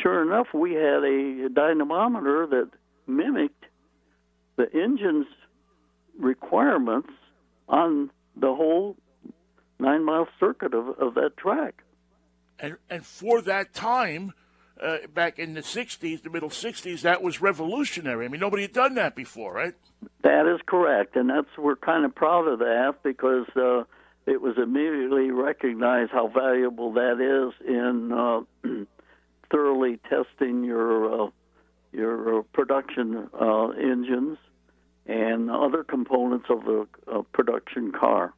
[0.00, 2.70] sure enough, we had a dynamometer that
[3.06, 3.64] mimicked
[4.56, 5.26] the engine's
[6.18, 7.10] requirements
[7.68, 8.96] on the whole
[9.82, 11.82] nine mile circuit of, of that track.
[12.58, 14.32] And, and for that time,
[14.80, 18.24] uh, back in the 60s, the middle 60s, that was revolutionary.
[18.24, 19.74] I mean, nobody had done that before, right?
[20.22, 21.16] That is correct.
[21.16, 23.84] And that's we're kind of proud of that because uh,
[24.26, 28.40] it was immediately recognized how valuable that is in uh,
[29.50, 31.30] thoroughly testing your uh,
[31.92, 34.38] your production uh, engines,
[35.06, 38.32] and other components of the uh, production car.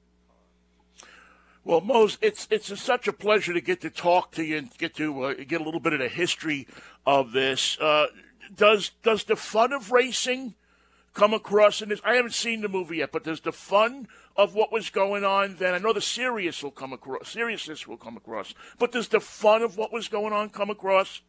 [1.64, 4.70] Well, Mose, it's it's a, such a pleasure to get to talk to you and
[4.76, 6.68] get to uh, get a little bit of the history
[7.06, 7.78] of this.
[7.80, 8.06] Uh,
[8.54, 10.54] does does the fun of racing
[11.14, 12.02] come across in this?
[12.04, 15.56] I haven't seen the movie yet, but does the fun of what was going on
[15.56, 15.72] then?
[15.72, 19.62] I know the serious will come across, seriousness will come across, but does the fun
[19.62, 21.22] of what was going on come across?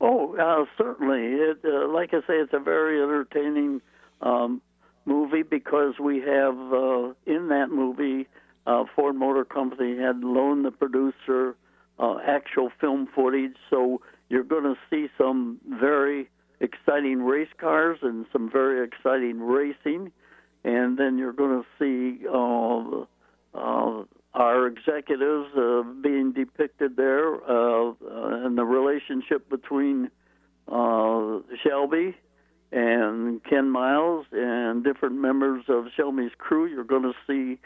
[0.00, 1.20] Oh, uh, certainly.
[1.20, 3.80] It, uh, like I say, it's a very entertaining
[4.20, 4.62] um,
[5.04, 8.28] movie because we have uh, in that movie
[8.66, 11.56] uh, Ford Motor Company had loaned the producer
[11.98, 18.24] uh, actual film footage, so you're going to see some very exciting race cars and
[18.32, 20.12] some very exciting racing,
[20.64, 23.04] and then you're going to see uh,
[23.58, 30.10] uh, our executives uh, being depicted there, uh, uh, and the relationship between
[30.68, 32.16] uh, Shelby
[32.70, 36.66] and Ken Miles and different members of Shelby's crew.
[36.66, 37.60] You're going to see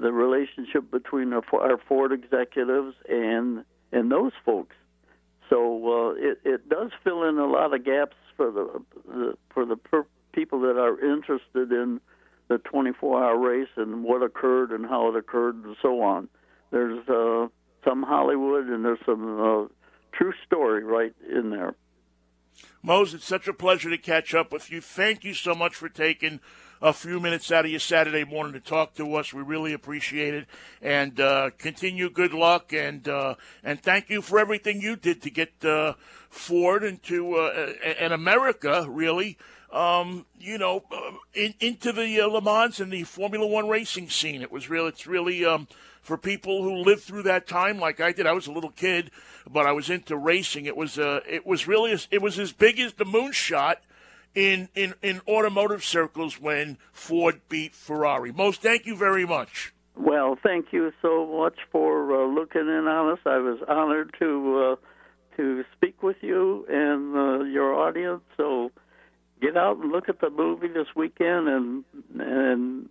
[0.00, 4.76] the relationship between our, Ford executives and and those folks.
[5.48, 9.66] So uh, it it does fill in a lot of gaps for the, the for
[9.66, 12.00] the per- people that are interested in
[12.48, 16.28] the 24-hour race and what occurred and how it occurred and so on.
[16.72, 17.46] There's uh,
[17.84, 19.66] some Hollywood and there's some uh,
[20.12, 21.74] true story right in there.
[22.82, 24.80] Mose, it's such a pleasure to catch up with you.
[24.80, 26.40] Thank you so much for taking
[26.82, 29.34] a few minutes out of your Saturday morning to talk to us.
[29.34, 30.46] We really appreciate it,
[30.80, 35.30] and uh, continue good luck, and uh, and thank you for everything you did to
[35.30, 35.94] get uh,
[36.30, 39.38] Ford into uh, and America really.
[39.72, 44.10] Um, you know, uh, in, into the uh, Le Mans and the Formula One racing
[44.10, 44.42] scene.
[44.42, 44.88] It was real.
[44.88, 45.68] It's really um,
[46.02, 48.26] for people who lived through that time, like I did.
[48.26, 49.12] I was a little kid,
[49.48, 50.66] but I was into racing.
[50.66, 53.76] It was uh, it was really it was as big as the moonshot
[54.34, 58.32] in, in, in automotive circles when Ford beat Ferrari.
[58.32, 59.72] Mose, thank you very much.
[59.96, 63.18] Well, thank you so much for uh, looking in on us.
[63.26, 68.22] I was honored to uh, to speak with you and uh, your audience.
[68.36, 68.70] So
[69.42, 71.84] get out and look at the movie this weekend, and
[72.18, 72.88] and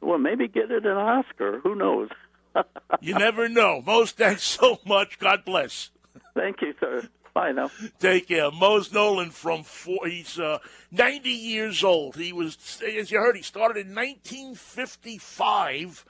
[0.00, 1.60] well, maybe get it an Oscar.
[1.60, 2.08] Who knows?
[3.00, 3.82] you never know.
[3.84, 5.18] Mose thanks so much.
[5.18, 5.90] God bless.
[6.34, 7.08] Thank you, sir.
[7.36, 7.70] Bye now.
[8.00, 8.50] Take care.
[8.50, 10.56] Mose Nolen from Ford, he's uh,
[10.90, 12.16] 90 years old.
[12.16, 16.06] He was, as you heard, he started in 1955.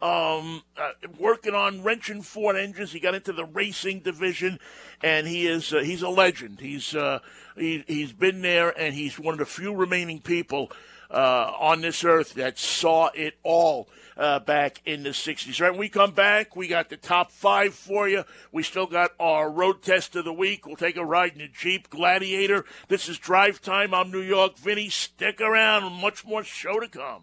[0.00, 2.92] Um, uh, working on wrenching Ford engines.
[2.92, 4.58] He got into the racing division,
[5.02, 6.60] and he is uh, he's a legend.
[6.60, 7.18] He's uh,
[7.58, 10.72] he, he's been there, and he's one of the few remaining people
[11.10, 15.60] uh, on this earth that saw it all uh, back in the 60s.
[15.60, 18.24] Right, when we come back, we got the top five for you.
[18.52, 20.66] We still got our road test of the week.
[20.66, 22.64] We'll take a ride in a Jeep Gladiator.
[22.88, 23.94] This is Drive Time.
[23.94, 24.88] I'm New York Vinnie.
[24.88, 25.92] Stick around.
[26.00, 27.22] Much more show to come.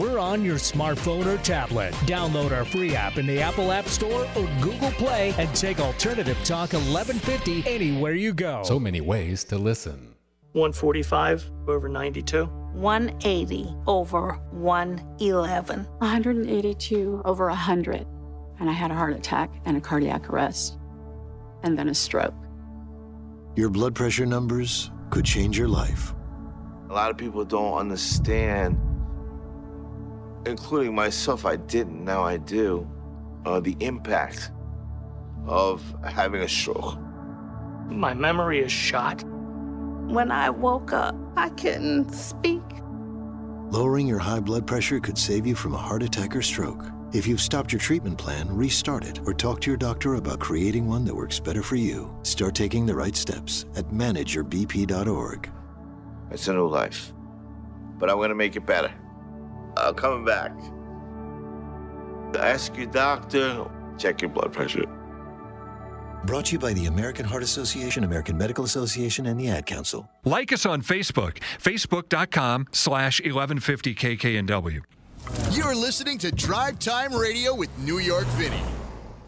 [0.00, 1.92] we're on your smartphone or tablet.
[2.06, 6.36] Download our free app in the Apple App Store or Google Play and take Alternative
[6.44, 8.62] Talk 1150 anywhere you go.
[8.64, 10.14] So many ways to listen.
[10.52, 12.44] 145 over 92.
[12.44, 15.84] 180 over 111.
[15.84, 18.06] 182 over 100.
[18.60, 20.78] And I had a heart attack and a cardiac arrest,
[21.62, 22.34] and then a stroke.
[23.56, 26.14] Your blood pressure numbers could change your life.
[26.88, 28.78] A lot of people don't understand,
[30.46, 32.88] including myself, I didn't, now I do,
[33.44, 34.50] uh, the impact
[35.46, 36.98] of having a stroke.
[37.88, 39.22] My memory is shot.
[39.24, 42.62] When I woke up, I couldn't speak.
[43.70, 46.84] Lowering your high blood pressure could save you from a heart attack or stroke.
[47.12, 50.86] If you've stopped your treatment plan, restart it or talk to your doctor about creating
[50.86, 52.14] one that works better for you.
[52.22, 55.50] Start taking the right steps at manageyourbp.org.
[56.30, 57.12] It's a new life,
[57.98, 58.92] but I'm going to make it better.
[59.76, 60.52] I'm coming back.
[62.38, 63.66] Ask your doctor,
[63.98, 64.84] check your blood pressure.
[66.24, 70.08] Brought to you by the American Heart Association, American Medical Association, and the Ad Council.
[70.24, 74.82] Like us on Facebook, facebook.com slash 1150kknw.
[75.50, 78.62] You're listening to Drive Time Radio with New York Vinnie.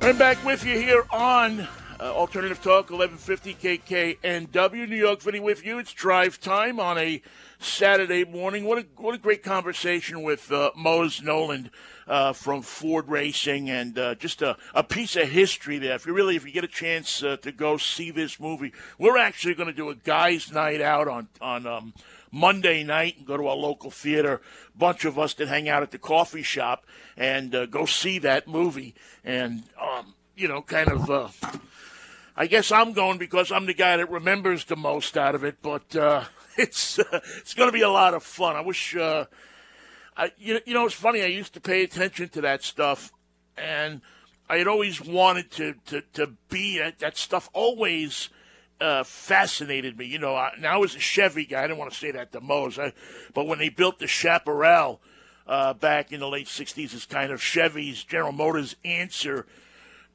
[0.00, 1.66] I'm back with you here on
[2.00, 5.78] Uh, Alternative Talk, 1150 KKNW, New York Vinnie with you.
[5.78, 7.22] It's drive time on a
[7.64, 8.64] Saturday morning.
[8.64, 11.70] What a, what a great conversation with uh, Mose Nolen
[12.06, 15.94] uh, from Ford Racing and uh, just a, a piece of history there.
[15.94, 19.16] If you really, if you get a chance uh, to go see this movie, we're
[19.16, 21.94] actually going to do a guys' night out on, on um,
[22.30, 24.42] Monday night and go to our local theater.
[24.76, 26.84] Bunch of us that hang out at the coffee shop
[27.16, 28.94] and uh, go see that movie.
[29.24, 31.28] And, um, you know, kind of uh,
[32.36, 35.62] I guess I'm going because I'm the guy that remembers the most out of it.
[35.62, 36.24] But uh,
[36.56, 38.56] it's uh, it's going to be a lot of fun.
[38.56, 38.96] I wish.
[38.96, 39.26] Uh,
[40.16, 41.22] I, you, you know, it's funny.
[41.22, 43.12] I used to pay attention to that stuff,
[43.56, 44.00] and
[44.48, 47.50] I had always wanted to to, to be at that stuff.
[47.52, 48.28] Always
[48.80, 50.06] uh, fascinated me.
[50.06, 52.40] You know, I, now as a Chevy guy, I didn't want to say that to
[52.40, 52.92] Mose, I,
[53.34, 55.00] but when they built the Chaparral
[55.46, 59.46] uh, back in the late '60s, as kind of Chevy's General Motors answer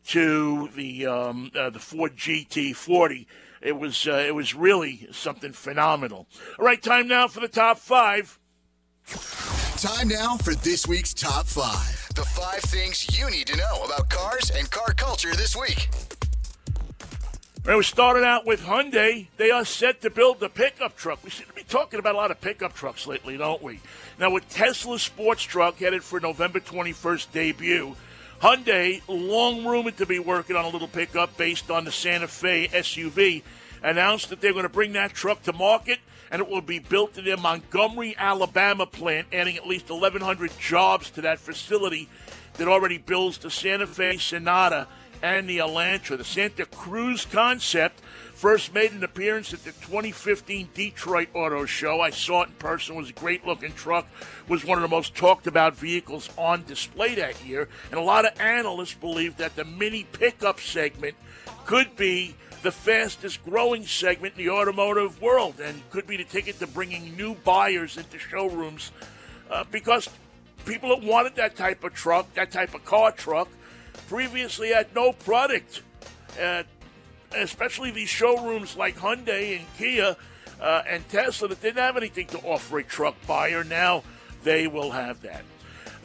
[0.07, 3.25] to the um, uh, the Ford GT40.
[3.62, 6.28] It was uh, it was really something phenomenal.
[6.57, 8.39] All right, time now for the top five.
[9.78, 12.07] Time now for this week's top five.
[12.16, 15.89] The five things you need to know about cars and car culture this week.
[17.66, 19.28] Right, we started out with Hyundai.
[19.38, 21.24] They are set to build the pickup truck.
[21.24, 23.80] We seem to be talking about a lot of pickup trucks lately, don't we?
[24.18, 27.95] Now, with Tesla's sports truck headed for November 21st debut,
[28.41, 32.69] Hyundai, long rumored to be working on a little pickup based on the Santa Fe
[32.69, 33.43] SUV,
[33.83, 35.99] announced that they're going to bring that truck to market
[36.31, 41.09] and it will be built in their Montgomery, Alabama plant, adding at least 1,100 jobs
[41.11, 42.07] to that facility
[42.53, 44.87] that already builds the Santa Fe Sonata
[45.21, 46.17] and the Elantra.
[46.17, 48.01] The Santa Cruz concept
[48.39, 51.99] First made an appearance at the 2015 Detroit Auto Show.
[51.99, 52.95] I saw it in person.
[52.95, 54.07] It was a great looking truck.
[54.47, 57.67] Was one of the most talked about vehicles on display that year.
[57.91, 61.17] And a lot of analysts believe that the mini pickup segment
[61.65, 62.33] could be
[62.63, 67.17] the fastest growing segment in the automotive world and could be the ticket to bringing
[67.17, 68.93] new buyers into showrooms
[69.51, 70.07] uh, because
[70.65, 73.49] people that wanted that type of truck, that type of car truck,
[74.07, 75.81] previously had no product.
[76.41, 76.63] Uh,
[77.36, 80.15] especially these showrooms like Hyundai and Kia
[80.61, 83.63] uh, and Tesla that didn't have anything to offer a truck buyer.
[83.63, 84.03] Now
[84.43, 85.43] they will have that.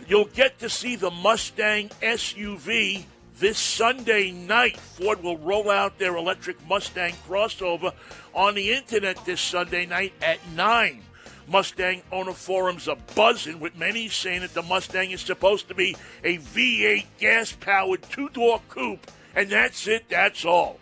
[0.06, 3.04] You'll get to see the Mustang SUV
[3.38, 4.78] this Sunday night.
[4.78, 7.92] Ford will roll out their electric Mustang crossover
[8.34, 11.02] on the internet this Sunday night at 9.
[11.46, 15.96] Mustang owner forums are buzzing, with many saying that the Mustang is supposed to be
[16.22, 20.78] a V8 gas powered two door coupe, and that's it, that's all.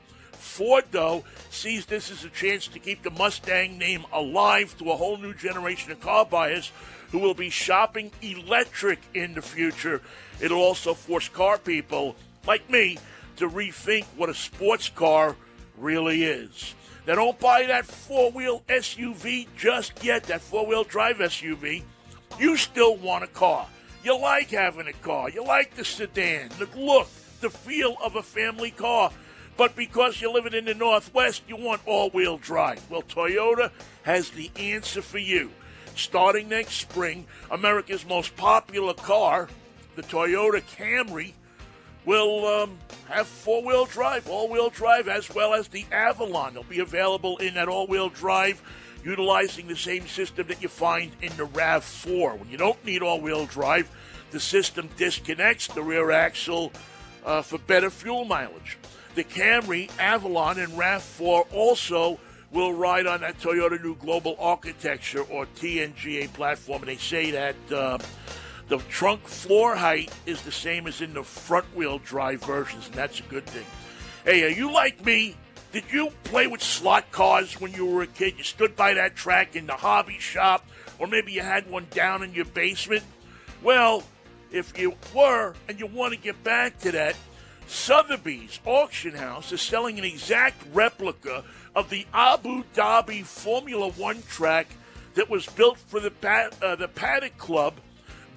[0.53, 4.97] Ford, though, sees this as a chance to keep the Mustang name alive to a
[4.97, 6.71] whole new generation of car buyers
[7.11, 10.03] who will be shopping electric in the future.
[10.41, 12.99] It'll also force car people like me
[13.37, 15.37] to rethink what a sports car
[15.79, 16.75] really is.
[17.07, 21.83] Now, don't buy that four wheel SUV just yet, that four wheel drive SUV.
[22.39, 23.67] You still want a car.
[24.05, 25.31] You like having a car.
[25.31, 27.09] You like the sedan, the look,
[27.41, 29.13] the feel of a family car.
[29.57, 32.89] But because you're living in the Northwest, you want all wheel drive.
[32.91, 33.71] Well, Toyota
[34.03, 35.51] has the answer for you.
[35.95, 39.49] Starting next spring, America's most popular car,
[39.95, 41.33] the Toyota Camry,
[42.05, 42.79] will um,
[43.09, 46.55] have four wheel drive, all wheel drive, as well as the Avalon.
[46.55, 48.63] They'll be available in that all wheel drive,
[49.05, 52.39] utilizing the same system that you find in the RAV4.
[52.39, 53.91] When you don't need all wheel drive,
[54.31, 56.73] the system disconnects the rear axle
[57.25, 58.79] uh, for better fuel mileage.
[59.15, 62.19] The Camry, Avalon, and RAV4 also
[62.51, 66.83] will ride on that Toyota New Global Architecture or TNGA platform.
[66.83, 67.99] And they say that uh,
[68.69, 72.95] the trunk floor height is the same as in the front wheel drive versions, and
[72.95, 73.67] that's a good thing.
[74.25, 75.37] Hey, are you like me?
[75.73, 78.35] Did you play with slot cars when you were a kid?
[78.39, 80.67] You stood by that track in the hobby shop,
[80.99, 83.03] or maybe you had one down in your basement?
[83.63, 84.05] Well,
[84.51, 87.17] if you were and you want to get back to that,
[87.67, 91.45] Sotheby's auction house is selling an exact replica
[91.75, 94.69] of the Abu Dhabi Formula One track
[95.15, 96.13] that was built for the
[96.63, 97.75] uh, the Paddock Club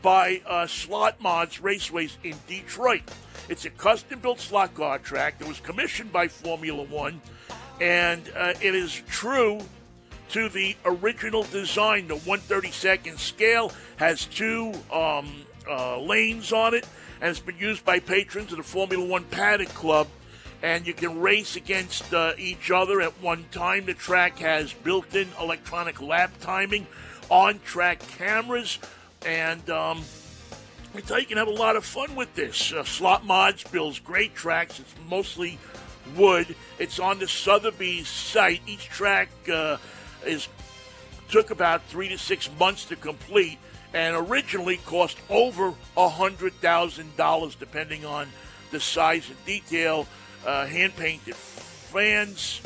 [0.02, 3.02] by uh, Slot Mods Raceways in Detroit.
[3.50, 7.22] It's a custom-built slot car track that was commissioned by Formula One,
[7.80, 9.62] and uh, it is true
[10.30, 12.08] to the original design.
[12.08, 16.88] The 132nd scale has two um, uh, lanes on it
[17.22, 20.08] and it's been used by patrons of the Formula One Paddock Club.
[20.64, 23.86] And you can race against uh, each other at one time.
[23.86, 26.88] The track has built in electronic lap timing,
[27.30, 28.80] on track cameras,
[29.26, 30.02] and um,
[30.96, 32.72] I tell you, you can have a lot of fun with this.
[32.72, 34.80] Uh, Slot Mods builds great tracks.
[34.80, 35.60] It's mostly
[36.16, 36.56] wood.
[36.80, 38.62] It's on the Sotheby's site.
[38.66, 39.78] Each track uh,
[40.26, 40.48] is
[41.30, 43.58] took about three to six months to complete,
[43.96, 48.28] and originally cost over a hundred thousand dollars, depending on
[48.72, 50.06] the size and detail.
[50.46, 52.62] Uh, hand painted fans,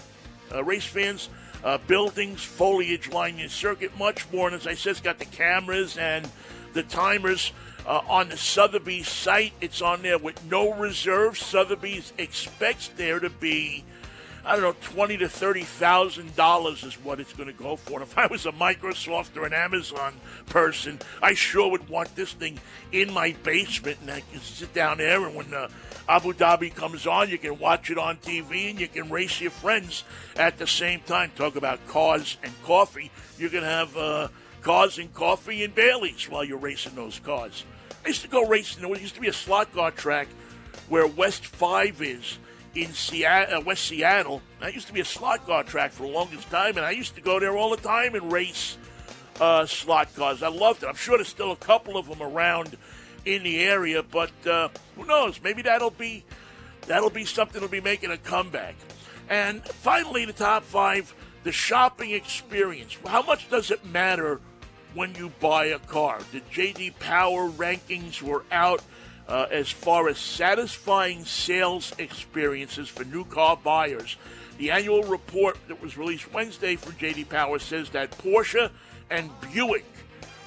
[0.54, 1.30] uh, race fans,
[1.64, 4.48] uh, buildings, foliage lining the circuit, much more.
[4.48, 6.30] And as I said, it's got the cameras and
[6.74, 7.54] the timers.
[7.86, 11.38] Uh, on the Sotheby's site, it's on there with no reserve.
[11.38, 13.84] Sotheby's expects there to be
[14.46, 18.00] I don't know, twenty to thirty thousand dollars is what it's going to go for.
[18.00, 20.14] And if I was a Microsoft or an Amazon
[20.48, 22.60] person, I sure would want this thing
[22.92, 25.70] in my basement, and I can sit down there, and when uh,
[26.08, 29.52] Abu Dhabi comes on, you can watch it on TV, and you can race your
[29.52, 30.04] friends
[30.38, 31.32] at the same time.
[31.36, 33.12] Talk about cars and coffee.
[33.38, 34.30] You can have uh,
[34.62, 37.66] cars and coffee and Bailey's while you're racing those cars.
[38.06, 38.82] I used to go racing.
[38.82, 40.28] There used to be a slot car track
[40.88, 42.40] where West Five is
[42.76, 44.42] in Seattle, uh, West Seattle.
[44.60, 47.16] That used to be a slot car track for the longest time, and I used
[47.16, 48.78] to go there all the time and race
[49.40, 50.44] uh, slot cars.
[50.44, 50.88] I loved it.
[50.88, 52.78] I'm sure there's still a couple of them around
[53.26, 55.42] in the area, but uh, who knows?
[55.42, 56.24] Maybe that'll be
[56.88, 58.76] that'll be something that'll be making a comeback.
[59.30, 61.14] And finally, the top five:
[61.44, 62.98] the shopping experience.
[63.06, 64.42] How much does it matter
[64.94, 66.20] when you buy a car?
[66.32, 68.82] The JD Power rankings were out
[69.30, 74.18] uh, as far as satisfying sales experiences for new car buyers.
[74.58, 78.72] The annual report that was released Wednesday from JD Power says that Porsche
[79.10, 79.86] and Buick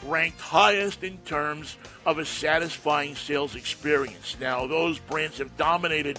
[0.05, 4.37] ranked highest in terms of a satisfying sales experience.
[4.41, 6.19] Now, those brands have dominated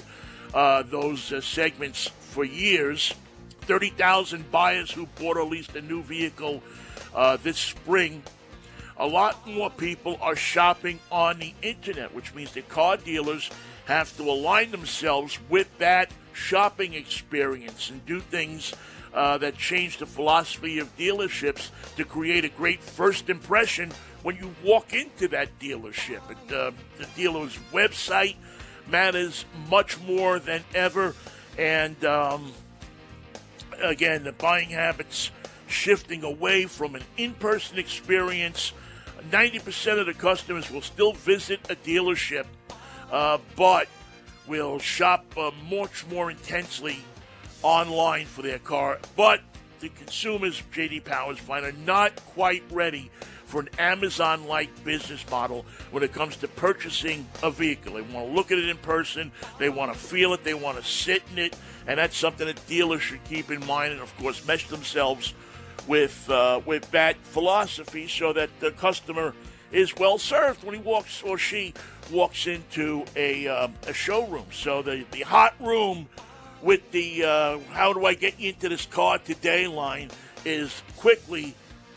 [0.53, 3.13] uh, those uh, segments for years.
[3.61, 6.63] 30,000 buyers who bought or leased a new vehicle
[7.13, 8.23] uh, this spring
[8.97, 13.49] a lot more people are shopping on the internet, which means that car dealers
[13.85, 18.73] have to align themselves with that shopping experience and do things
[19.13, 23.91] uh, that change the philosophy of dealerships to create a great first impression
[24.23, 26.21] when you walk into that dealership.
[26.29, 28.35] And, uh, the dealer's website
[28.89, 31.15] matters much more than ever.
[31.57, 32.53] And um,
[33.81, 35.31] again, the buying habits
[35.67, 38.73] shifting away from an in person experience
[39.31, 42.45] 90% of the customers will still visit a dealership,
[43.11, 43.87] uh, but
[44.47, 46.99] will shop uh, much more intensely
[47.61, 48.99] online for their car.
[49.15, 49.41] But
[49.79, 53.11] the consumers, JD Powers find, are not quite ready
[53.45, 57.93] for an Amazon like business model when it comes to purchasing a vehicle.
[57.93, 60.77] They want to look at it in person, they want to feel it, they want
[60.77, 61.55] to sit in it,
[61.85, 65.33] and that's something that dealers should keep in mind and, of course, mesh themselves
[65.87, 69.33] with uh, with that philosophy, so that the customer
[69.71, 71.73] is well served when he walks or she
[72.11, 74.45] walks into a um, a showroom.
[74.51, 76.07] So the the hot room
[76.61, 80.09] with the uh, "How do I get you into this car today?" line
[80.45, 81.55] is quickly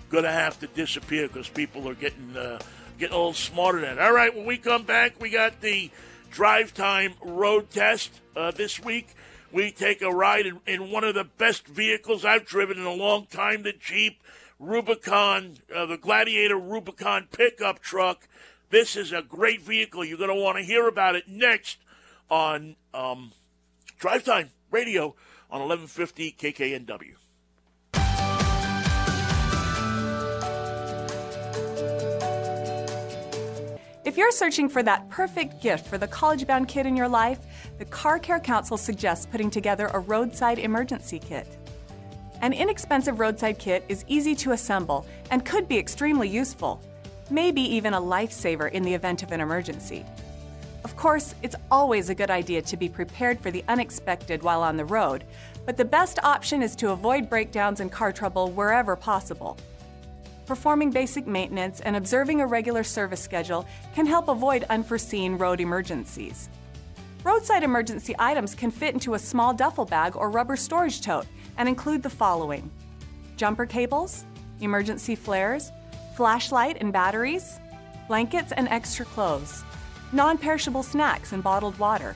[0.09, 2.59] going to have to disappear because people are getting uh,
[2.99, 3.99] getting a little smarter than.
[3.99, 5.91] All right, when we come back, we got the
[6.31, 9.16] drive time road test uh, this week
[9.53, 12.93] we take a ride in, in one of the best vehicles I've driven in a
[12.93, 14.21] long time the Jeep
[14.59, 18.29] Rubicon, uh, the Gladiator Rubicon pickup truck.
[18.71, 20.05] This is a great vehicle.
[20.05, 21.79] You're going to want to hear about it next
[22.31, 23.33] on um,
[23.99, 25.15] Drive Time Radio
[25.51, 27.26] on 1150 KKNW.
[34.07, 37.41] If you're searching for that perfect gift for the college bound kid in your life,
[37.79, 41.49] the Car Care Council suggests putting together a roadside emergency kit.
[42.41, 46.81] An inexpensive roadside kit is easy to assemble and could be extremely useful,
[47.31, 50.07] maybe even a lifesaver in the event of an emergency.
[50.85, 54.77] Of course, it's always a good idea to be prepared for the unexpected while on
[54.77, 55.25] the road,
[55.65, 59.59] but the best option is to avoid breakdowns and car trouble wherever possible
[60.47, 66.49] performing basic maintenance, and observing a regular service schedule can help avoid unforeseen road emergencies.
[67.25, 71.27] Roadside emergency items can fit into a small duffel bag or rubber storage tote
[71.59, 72.71] and include the following
[73.37, 74.25] jumper cables,
[74.61, 75.73] emergency flares,
[76.17, 77.59] flashlight and batteries,
[78.09, 79.65] blankets and extra clothes,
[80.13, 82.15] non perishable snacks and bottled water,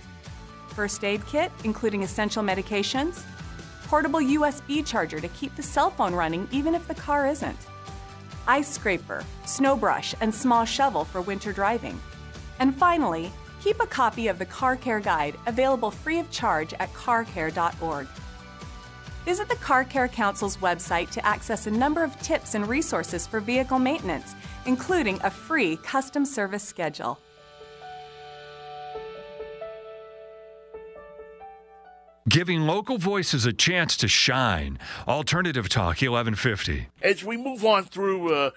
[0.68, 3.22] first aid kit, including essential medications,
[3.86, 7.58] portable USB charger to keep the cell phone running even if the car isn't
[8.51, 11.98] ice scraper, snow brush, and small shovel for winter driving.
[12.59, 13.30] And finally,
[13.62, 18.09] keep a copy of the Car Care Guide available free of charge at carcare.org.
[19.24, 23.38] Visit the Car Care Council's website to access a number of tips and resources for
[23.38, 24.34] vehicle maintenance,
[24.66, 27.20] including a free custom service schedule.
[32.28, 34.78] Giving local voices a chance to shine.
[35.08, 36.88] Alternative Talk 1150.
[37.02, 38.50] As we move on through uh,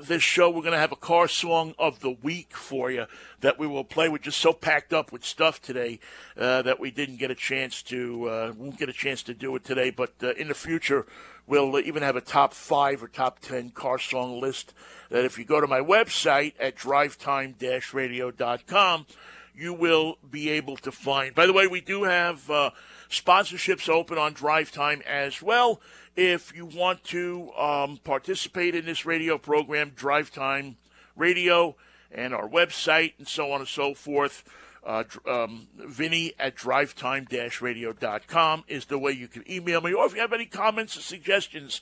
[0.00, 3.06] this show, we're going to have a car song of the week for you
[3.40, 4.08] that we will play.
[4.08, 5.98] We're just so packed up with stuff today
[6.36, 9.56] uh, that we didn't get a chance to uh, won't get a chance to do
[9.56, 9.90] it today.
[9.90, 11.04] But uh, in the future,
[11.48, 14.72] we'll even have a top five or top ten car song list.
[15.10, 19.06] That if you go to my website at drivetime-radio.com,
[19.52, 21.34] you will be able to find.
[21.34, 22.70] By the way, we do have uh,
[23.10, 25.80] sponsorships open on Drive Time as well.
[26.16, 30.76] If you want to um, participate in this radio program, Drive Time
[31.16, 31.76] Radio,
[32.10, 34.42] and our website, and so on and so forth,
[34.84, 39.92] uh, um, Vinnie at drivetime-radio.com is the way you can email me.
[39.92, 41.80] Or if you have any comments or suggestions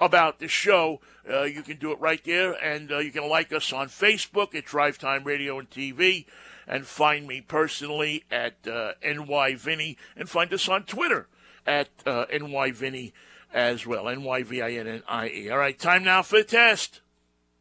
[0.00, 2.52] about the show, uh, you can do it right there.
[2.52, 6.24] And uh, you can like us on Facebook at Drive Time Radio and TV
[6.68, 11.26] and find me personally at uh, NYVinnie and find us on Twitter
[11.66, 13.12] at uh, NYVinnie
[13.52, 14.08] as well.
[14.08, 15.50] N-Y-V-I-N-N-I-E.
[15.50, 17.00] All right, time now for the test.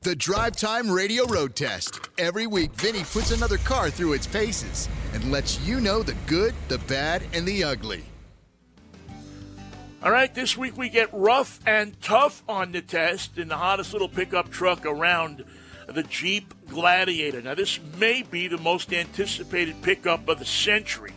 [0.01, 1.99] The Drive Time Radio Road Test.
[2.17, 6.53] Every week, Vinnie puts another car through its paces and lets you know the good,
[6.67, 8.03] the bad, and the ugly.
[10.03, 13.91] All right, this week we get rough and tough on the test in the hottest
[13.91, 15.43] little pickup truck around
[15.87, 17.41] the Jeep Gladiator.
[17.41, 21.13] Now, this may be the most anticipated pickup of the century.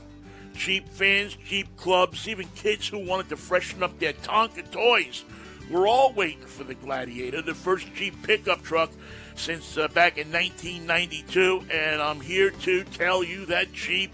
[0.54, 5.24] Jeep fans, Jeep clubs, even kids who wanted to freshen up their Tonka toys
[5.70, 8.90] we're all waiting for the Gladiator, the first Jeep pickup truck
[9.36, 14.12] since uh, back in 1992, and I'm here to tell you that Jeep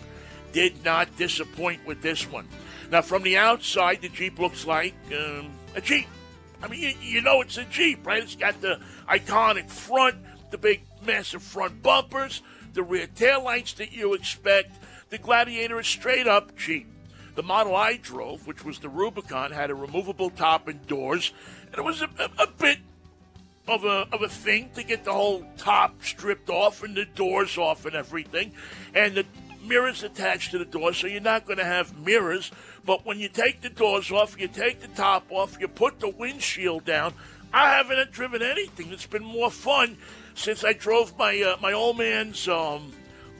[0.52, 2.46] did not disappoint with this one.
[2.90, 6.06] Now, from the outside, the Jeep looks like um, a Jeep.
[6.62, 8.22] I mean, you, you know it's a Jeep, right?
[8.22, 8.78] It's got the
[9.08, 10.16] iconic front,
[10.50, 12.42] the big, massive front bumpers,
[12.74, 14.76] the rear taillights that you expect.
[15.10, 16.88] The Gladiator is straight up Jeep.
[17.34, 21.32] The model I drove, which was the Rubicon, had a removable top and doors,
[21.66, 22.78] and it was a, a, a bit
[23.68, 27.58] of a of a thing to get the whole top stripped off and the doors
[27.58, 28.52] off and everything,
[28.94, 29.26] and the
[29.66, 32.50] mirrors attached to the door, so you're not going to have mirrors.
[32.84, 36.08] But when you take the doors off, you take the top off, you put the
[36.08, 37.14] windshield down.
[37.56, 39.96] I haven't driven anything that's been more fun
[40.34, 42.92] since I drove my uh, my old man's um,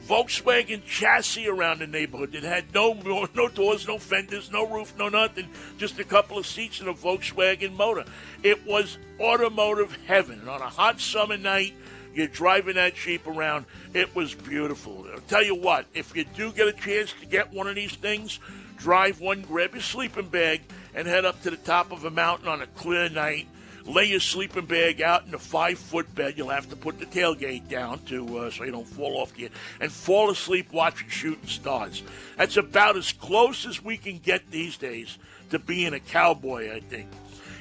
[0.07, 2.93] Volkswagen chassis around the neighborhood that had no
[3.35, 5.47] no doors, no fenders, no roof, no nothing,
[5.77, 8.05] just a couple of seats and a Volkswagen motor.
[8.41, 10.39] It was automotive heaven.
[10.39, 11.75] And on a hot summer night,
[12.15, 13.65] you're driving that Jeep around.
[13.93, 15.05] It was beautiful.
[15.13, 17.93] I'll tell you what, if you do get a chance to get one of these
[17.93, 18.39] things,
[18.77, 20.61] drive one, grab your sleeping bag,
[20.95, 23.47] and head up to the top of a mountain on a clear night
[23.87, 26.35] lay your sleeping bag out in a five foot bed.
[26.37, 29.49] You'll have to put the tailgate down to uh, so you don't fall off the
[29.79, 32.03] and fall asleep watching shooting stars.
[32.37, 35.17] That's about as close as we can get these days
[35.49, 37.09] to being a cowboy, I think.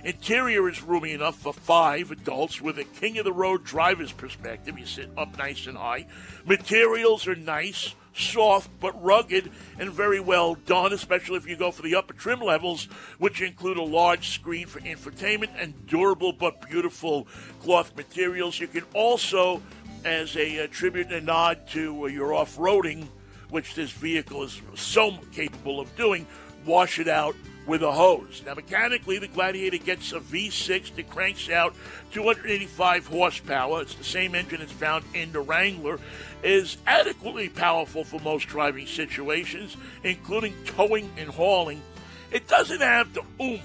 [0.04, 4.78] Interior is roomy enough for five adults with a king of the road driver's perspective.
[4.78, 6.06] You sit up nice and high.
[6.44, 11.82] Materials are nice soft but rugged and very well done, especially if you go for
[11.82, 12.84] the upper trim levels,
[13.18, 17.26] which include a large screen for infotainment and durable but beautiful
[17.62, 18.58] cloth materials.
[18.58, 19.62] You can also,
[20.04, 23.08] as a, a uh, tribute and nod to uh, your off roading,
[23.50, 26.26] which this vehicle is so capable of doing,
[26.64, 27.36] wash it out
[27.66, 28.42] with a hose.
[28.46, 31.74] Now, mechanically, the Gladiator gets a V6 that cranks out
[32.12, 33.82] 285 horsepower.
[33.82, 35.98] It's the same engine that's found in the Wrangler.
[36.46, 41.82] Is adequately powerful for most driving situations, including towing and hauling.
[42.30, 43.60] It doesn't have the oomph.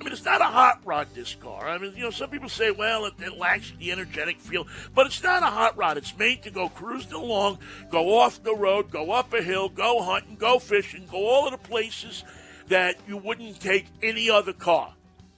[0.00, 1.68] I mean, it's not a hot rod, this car.
[1.68, 5.04] I mean, you know, some people say, well, it, it lacks the energetic feel, but
[5.04, 5.98] it's not a hot rod.
[5.98, 7.58] It's made to go cruising along,
[7.90, 11.52] go off the road, go up a hill, go hunting, go fishing, go all of
[11.52, 12.24] the places
[12.68, 14.94] that you wouldn't take any other car.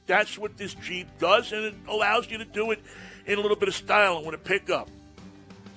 [0.06, 2.80] That's what this Jeep does, and it allows you to do it
[3.26, 4.88] in a little bit of style and with a pickup.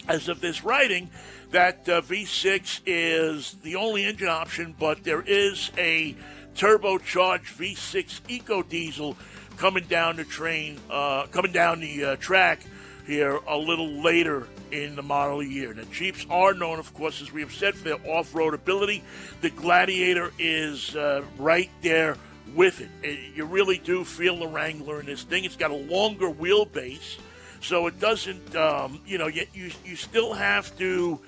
[0.07, 1.09] As of this writing,
[1.51, 6.15] that uh, V6 is the only engine option, but there is a
[6.55, 9.17] turbocharged V6 Eco Diesel
[9.57, 12.61] coming down the train, uh, coming down the uh, track
[13.05, 15.73] here a little later in the model year.
[15.73, 19.03] Now, Jeeps are known, of course, as we have said, for their off road ability.
[19.41, 22.17] The Gladiator is uh, right there
[22.53, 22.89] with it.
[23.03, 23.35] it.
[23.35, 25.45] You really do feel the Wrangler in this thing.
[25.45, 27.17] It's got a longer wheelbase,
[27.61, 31.19] so it doesn't, um, you know, yet you, you still have to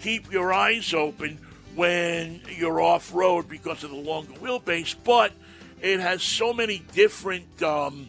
[0.00, 1.38] keep your eyes open
[1.74, 5.32] when you're off road because of the longer wheelbase, but
[5.80, 8.08] it has so many different um,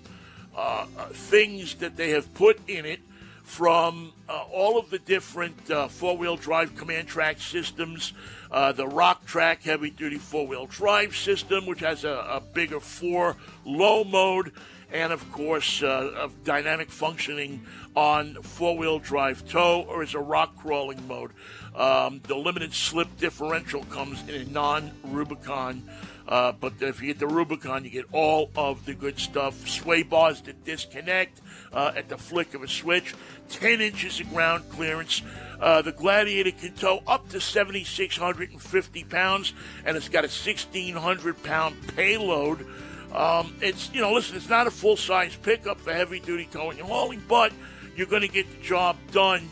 [0.56, 3.00] uh, uh things that they have put in it
[3.44, 8.14] from uh, all of the different uh, four wheel drive Command-Trac systems,
[8.52, 13.36] uh, the Rock-Trac heavy duty four wheel drive system, which has a, a bigger four
[13.66, 14.52] low mode,
[14.92, 17.66] and of course, uh, of dynamic functioning
[17.96, 21.32] on four wheel drive tow or as a rock crawling mode.
[21.76, 25.84] Um, the limited slip differential comes in a non Rubicon.
[26.28, 29.68] Uh, but if you get the Rubicon, you get all of the good stuff.
[29.68, 31.42] Sway bars that disconnect
[31.74, 33.16] uh, at the flick of a switch,
[33.50, 35.24] 10 inches of ground clearance.
[35.60, 41.76] Uh, the Gladiator can tow up to 7,650 pounds, and it's got a 1,600 pound
[41.96, 42.66] payload.
[43.14, 46.80] Um, it's, you know, listen, it's not a full size pickup for heavy duty towing
[46.80, 47.52] and hauling, but
[47.96, 49.50] you're going to get the job done.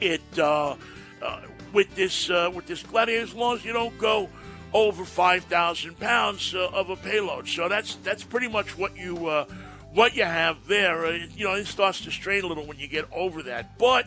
[0.00, 0.76] It uh,
[1.22, 1.40] uh,
[1.72, 4.28] with this uh, with this Gladiator, as long as you don't go
[4.74, 7.48] over 5,000 pounds uh, of a payload.
[7.48, 9.44] So that's that's pretty much what you uh,
[9.92, 11.06] what you have there.
[11.06, 14.06] Uh, you know, it starts to strain a little when you get over that, but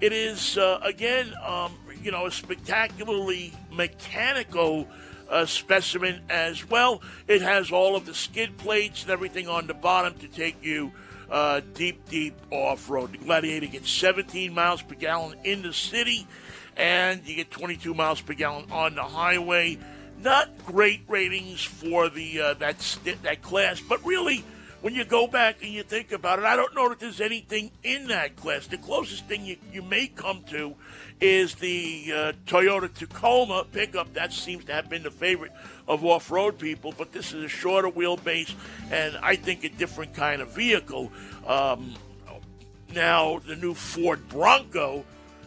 [0.00, 1.72] it is again, um,
[2.02, 4.88] you know, a spectacularly mechanical.
[5.32, 7.00] Uh, specimen as well.
[7.26, 10.92] It has all of the skid plates and everything on the bottom to take you
[11.30, 13.12] uh, deep, deep off road.
[13.12, 16.26] The Gladiator gets 17 miles per gallon in the city
[16.76, 19.78] and you get 22 miles per gallon on the highway.
[20.20, 22.78] Not great ratings for the uh, that
[23.22, 24.44] that class, but really,
[24.82, 27.70] when you go back and you think about it, I don't know that there's anything
[27.84, 28.66] in that class.
[28.66, 30.74] The closest thing you, you may come to
[31.20, 34.12] is the uh, Toyota Tacoma pickup.
[34.14, 35.52] That seems to have been the favorite
[35.86, 38.54] of off-road people, but this is a shorter wheelbase
[38.90, 41.12] and I think a different kind of vehicle.
[41.46, 41.94] Um,
[42.92, 45.04] now, the new Ford Bronco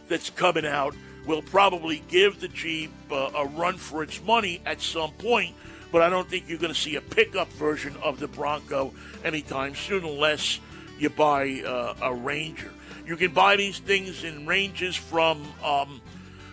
[0.08, 4.80] that's coming out will probably give the Jeep uh, a run for its money at
[4.80, 5.54] some point,
[5.92, 8.92] but I don't think you're going to see a pickup version of the Bronco
[9.24, 10.60] anytime soon unless
[10.98, 12.72] you buy uh, a Ranger.
[13.06, 16.00] You can buy these things in ranges from um,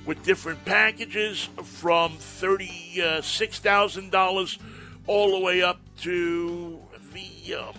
[0.05, 4.59] with different packages from thirty-six thousand dollars
[5.07, 6.79] all the way up to
[7.13, 7.73] the um,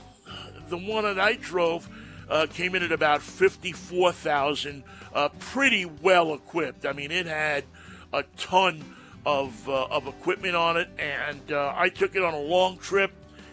[0.69, 1.89] the one that I drove
[2.29, 4.83] uh, came in at about fifty-four thousand
[5.15, 6.85] uh, pretty well equipped.
[6.85, 7.65] I mean, it had
[8.13, 8.83] a ton
[9.27, 13.13] of, uh, of equipment on it, and uh, I took it on a long trip,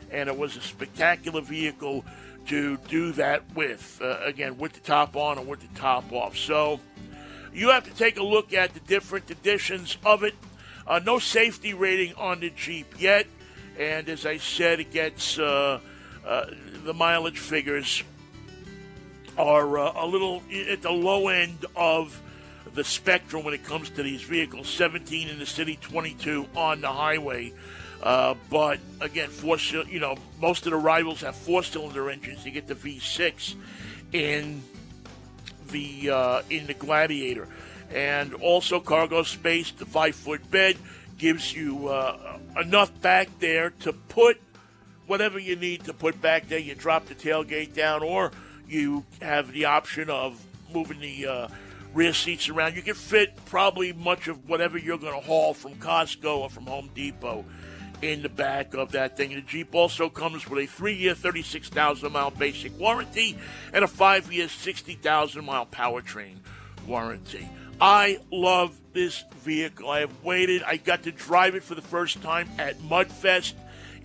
[0.09, 2.03] and it was a spectacular vehicle
[2.47, 3.99] to do that with.
[4.01, 6.35] Uh, again, with the top on and with the top off.
[6.37, 6.79] So
[7.53, 10.35] you have to take a look at the different editions of it.
[10.87, 13.27] Uh, no safety rating on the Jeep yet,
[13.79, 15.79] and as I said, it gets uh,
[16.83, 18.03] the mileage figures
[19.37, 22.19] are uh, a little at the low end of
[22.73, 26.91] the spectrum when it comes to these vehicles 17 in the city, 22 on the
[26.91, 27.53] highway.
[28.01, 32.45] Uh, but again, four you know, most of the rivals have four cylinder engines.
[32.45, 33.55] You get the V6
[34.11, 34.63] in
[35.69, 37.47] the uh, in the Gladiator,
[37.93, 39.71] and also cargo space.
[39.71, 40.77] The five foot bed
[41.19, 44.41] gives you uh, enough back there to put
[45.05, 46.57] whatever you need to put back there.
[46.57, 48.31] You drop the tailgate down, or
[48.67, 50.43] you have the option of
[50.73, 51.47] moving the uh,
[51.93, 52.75] rear seats around.
[52.75, 56.65] You can fit probably much of whatever you're going to haul from Costco or from
[56.65, 57.45] Home Depot
[58.01, 59.29] in the back of that thing.
[59.35, 63.37] The Jeep also comes with a three year, 36,000 mile basic warranty
[63.73, 66.37] and a five year, 60,000 mile powertrain
[66.87, 67.47] warranty.
[67.79, 69.89] I love this vehicle.
[69.89, 70.63] I have waited.
[70.63, 73.53] I got to drive it for the first time at Mudfest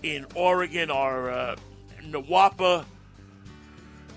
[0.02, 1.56] in Oregon, our uh,
[2.02, 2.84] Nawapa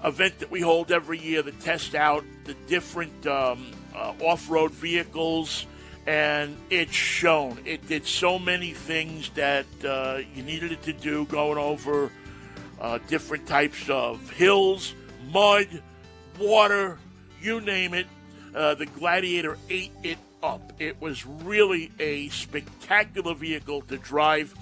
[0.03, 5.65] event that we hold every year to test out the different um, uh, off-road vehicles,
[6.07, 7.59] and it's shown.
[7.65, 12.11] It did so many things that uh, you needed it to do, going over
[12.79, 14.93] uh, different types of hills,
[15.31, 15.67] mud,
[16.39, 16.97] water,
[17.41, 18.07] you name it.
[18.55, 20.73] Uh, the Gladiator ate it up.
[20.79, 24.55] It was really a spectacular vehicle to drive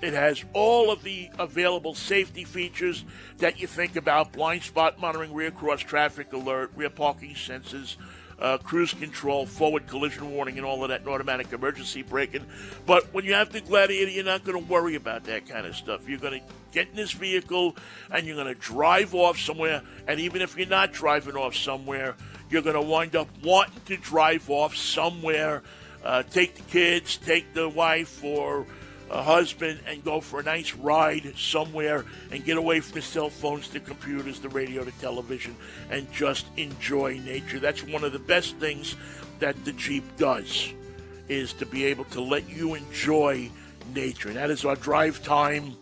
[0.00, 3.04] it has all of the available safety features
[3.38, 7.96] that you think about blind spot monitoring, rear cross traffic alert, rear parking sensors,
[8.40, 12.46] uh, cruise control, forward collision warning, and all of that, and automatic emergency braking.
[12.86, 15.74] But when you have the Gladiator, you're not going to worry about that kind of
[15.74, 16.08] stuff.
[16.08, 17.76] You're going to get in this vehicle
[18.10, 19.82] and you're going to drive off somewhere.
[20.06, 22.14] And even if you're not driving off somewhere,
[22.50, 25.62] you're going to wind up wanting to drive off somewhere.
[26.04, 28.66] Uh, take the kids, take the wife, or
[29.10, 33.30] a husband and go for a nice ride somewhere and get away from the cell
[33.30, 35.56] phones, the computers, the radio, the television,
[35.90, 37.58] and just enjoy nature.
[37.58, 38.96] That's one of the best things
[39.38, 40.72] that the Jeep does,
[41.28, 43.50] is to be able to let you enjoy
[43.94, 44.28] nature.
[44.28, 45.76] And that is our drive time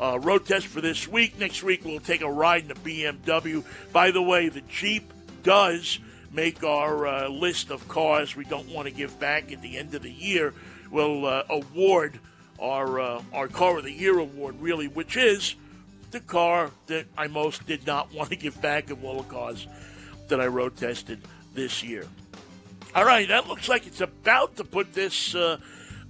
[0.00, 1.38] uh, road test for this week.
[1.38, 3.64] Next week, we'll take a ride in the BMW.
[3.92, 5.98] By the way, the Jeep does
[6.32, 9.94] make our uh, list of cars we don't want to give back at the end
[9.94, 10.54] of the year,
[10.90, 12.20] we'll uh, award
[12.60, 15.54] our uh, our car of the year award, really, which is
[16.10, 19.66] the car that I most did not want to give back of all the cars
[20.28, 21.20] that I road tested
[21.54, 22.06] this year.
[22.94, 25.58] All right, that looks like it's about to put this uh,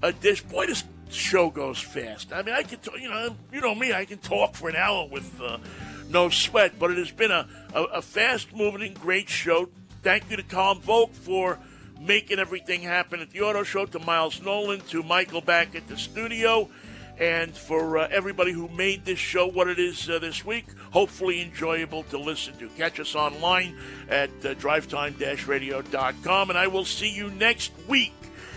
[0.02, 0.42] a dish.
[0.42, 2.32] Boy, this show goes fast.
[2.32, 4.76] I mean, I can, t- you know, you know me, I can talk for an
[4.76, 5.58] hour with uh,
[6.08, 6.78] no sweat.
[6.78, 9.68] But it has been a, a, a fast-moving, great show.
[10.02, 11.58] Thank you to Tom Voelk for
[12.00, 13.86] making everything happen at the auto show.
[13.86, 16.68] To Miles Nolen, to Michael back at the studio,
[17.18, 20.66] and for uh, everybody who made this show what it is uh, this week.
[20.90, 22.68] Hopefully enjoyable to listen to.
[22.70, 23.76] Catch us online
[24.08, 28.14] at uh, drivetime-radio.com, and I will see you next week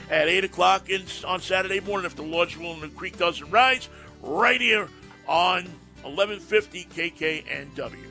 [0.10, 3.50] at 8 o'clock in, on Saturday morning if the Lord's willing and the creek doesn't
[3.52, 3.90] rise,
[4.22, 4.88] right here
[5.28, 5.64] on
[6.04, 8.04] 1150 KKNW.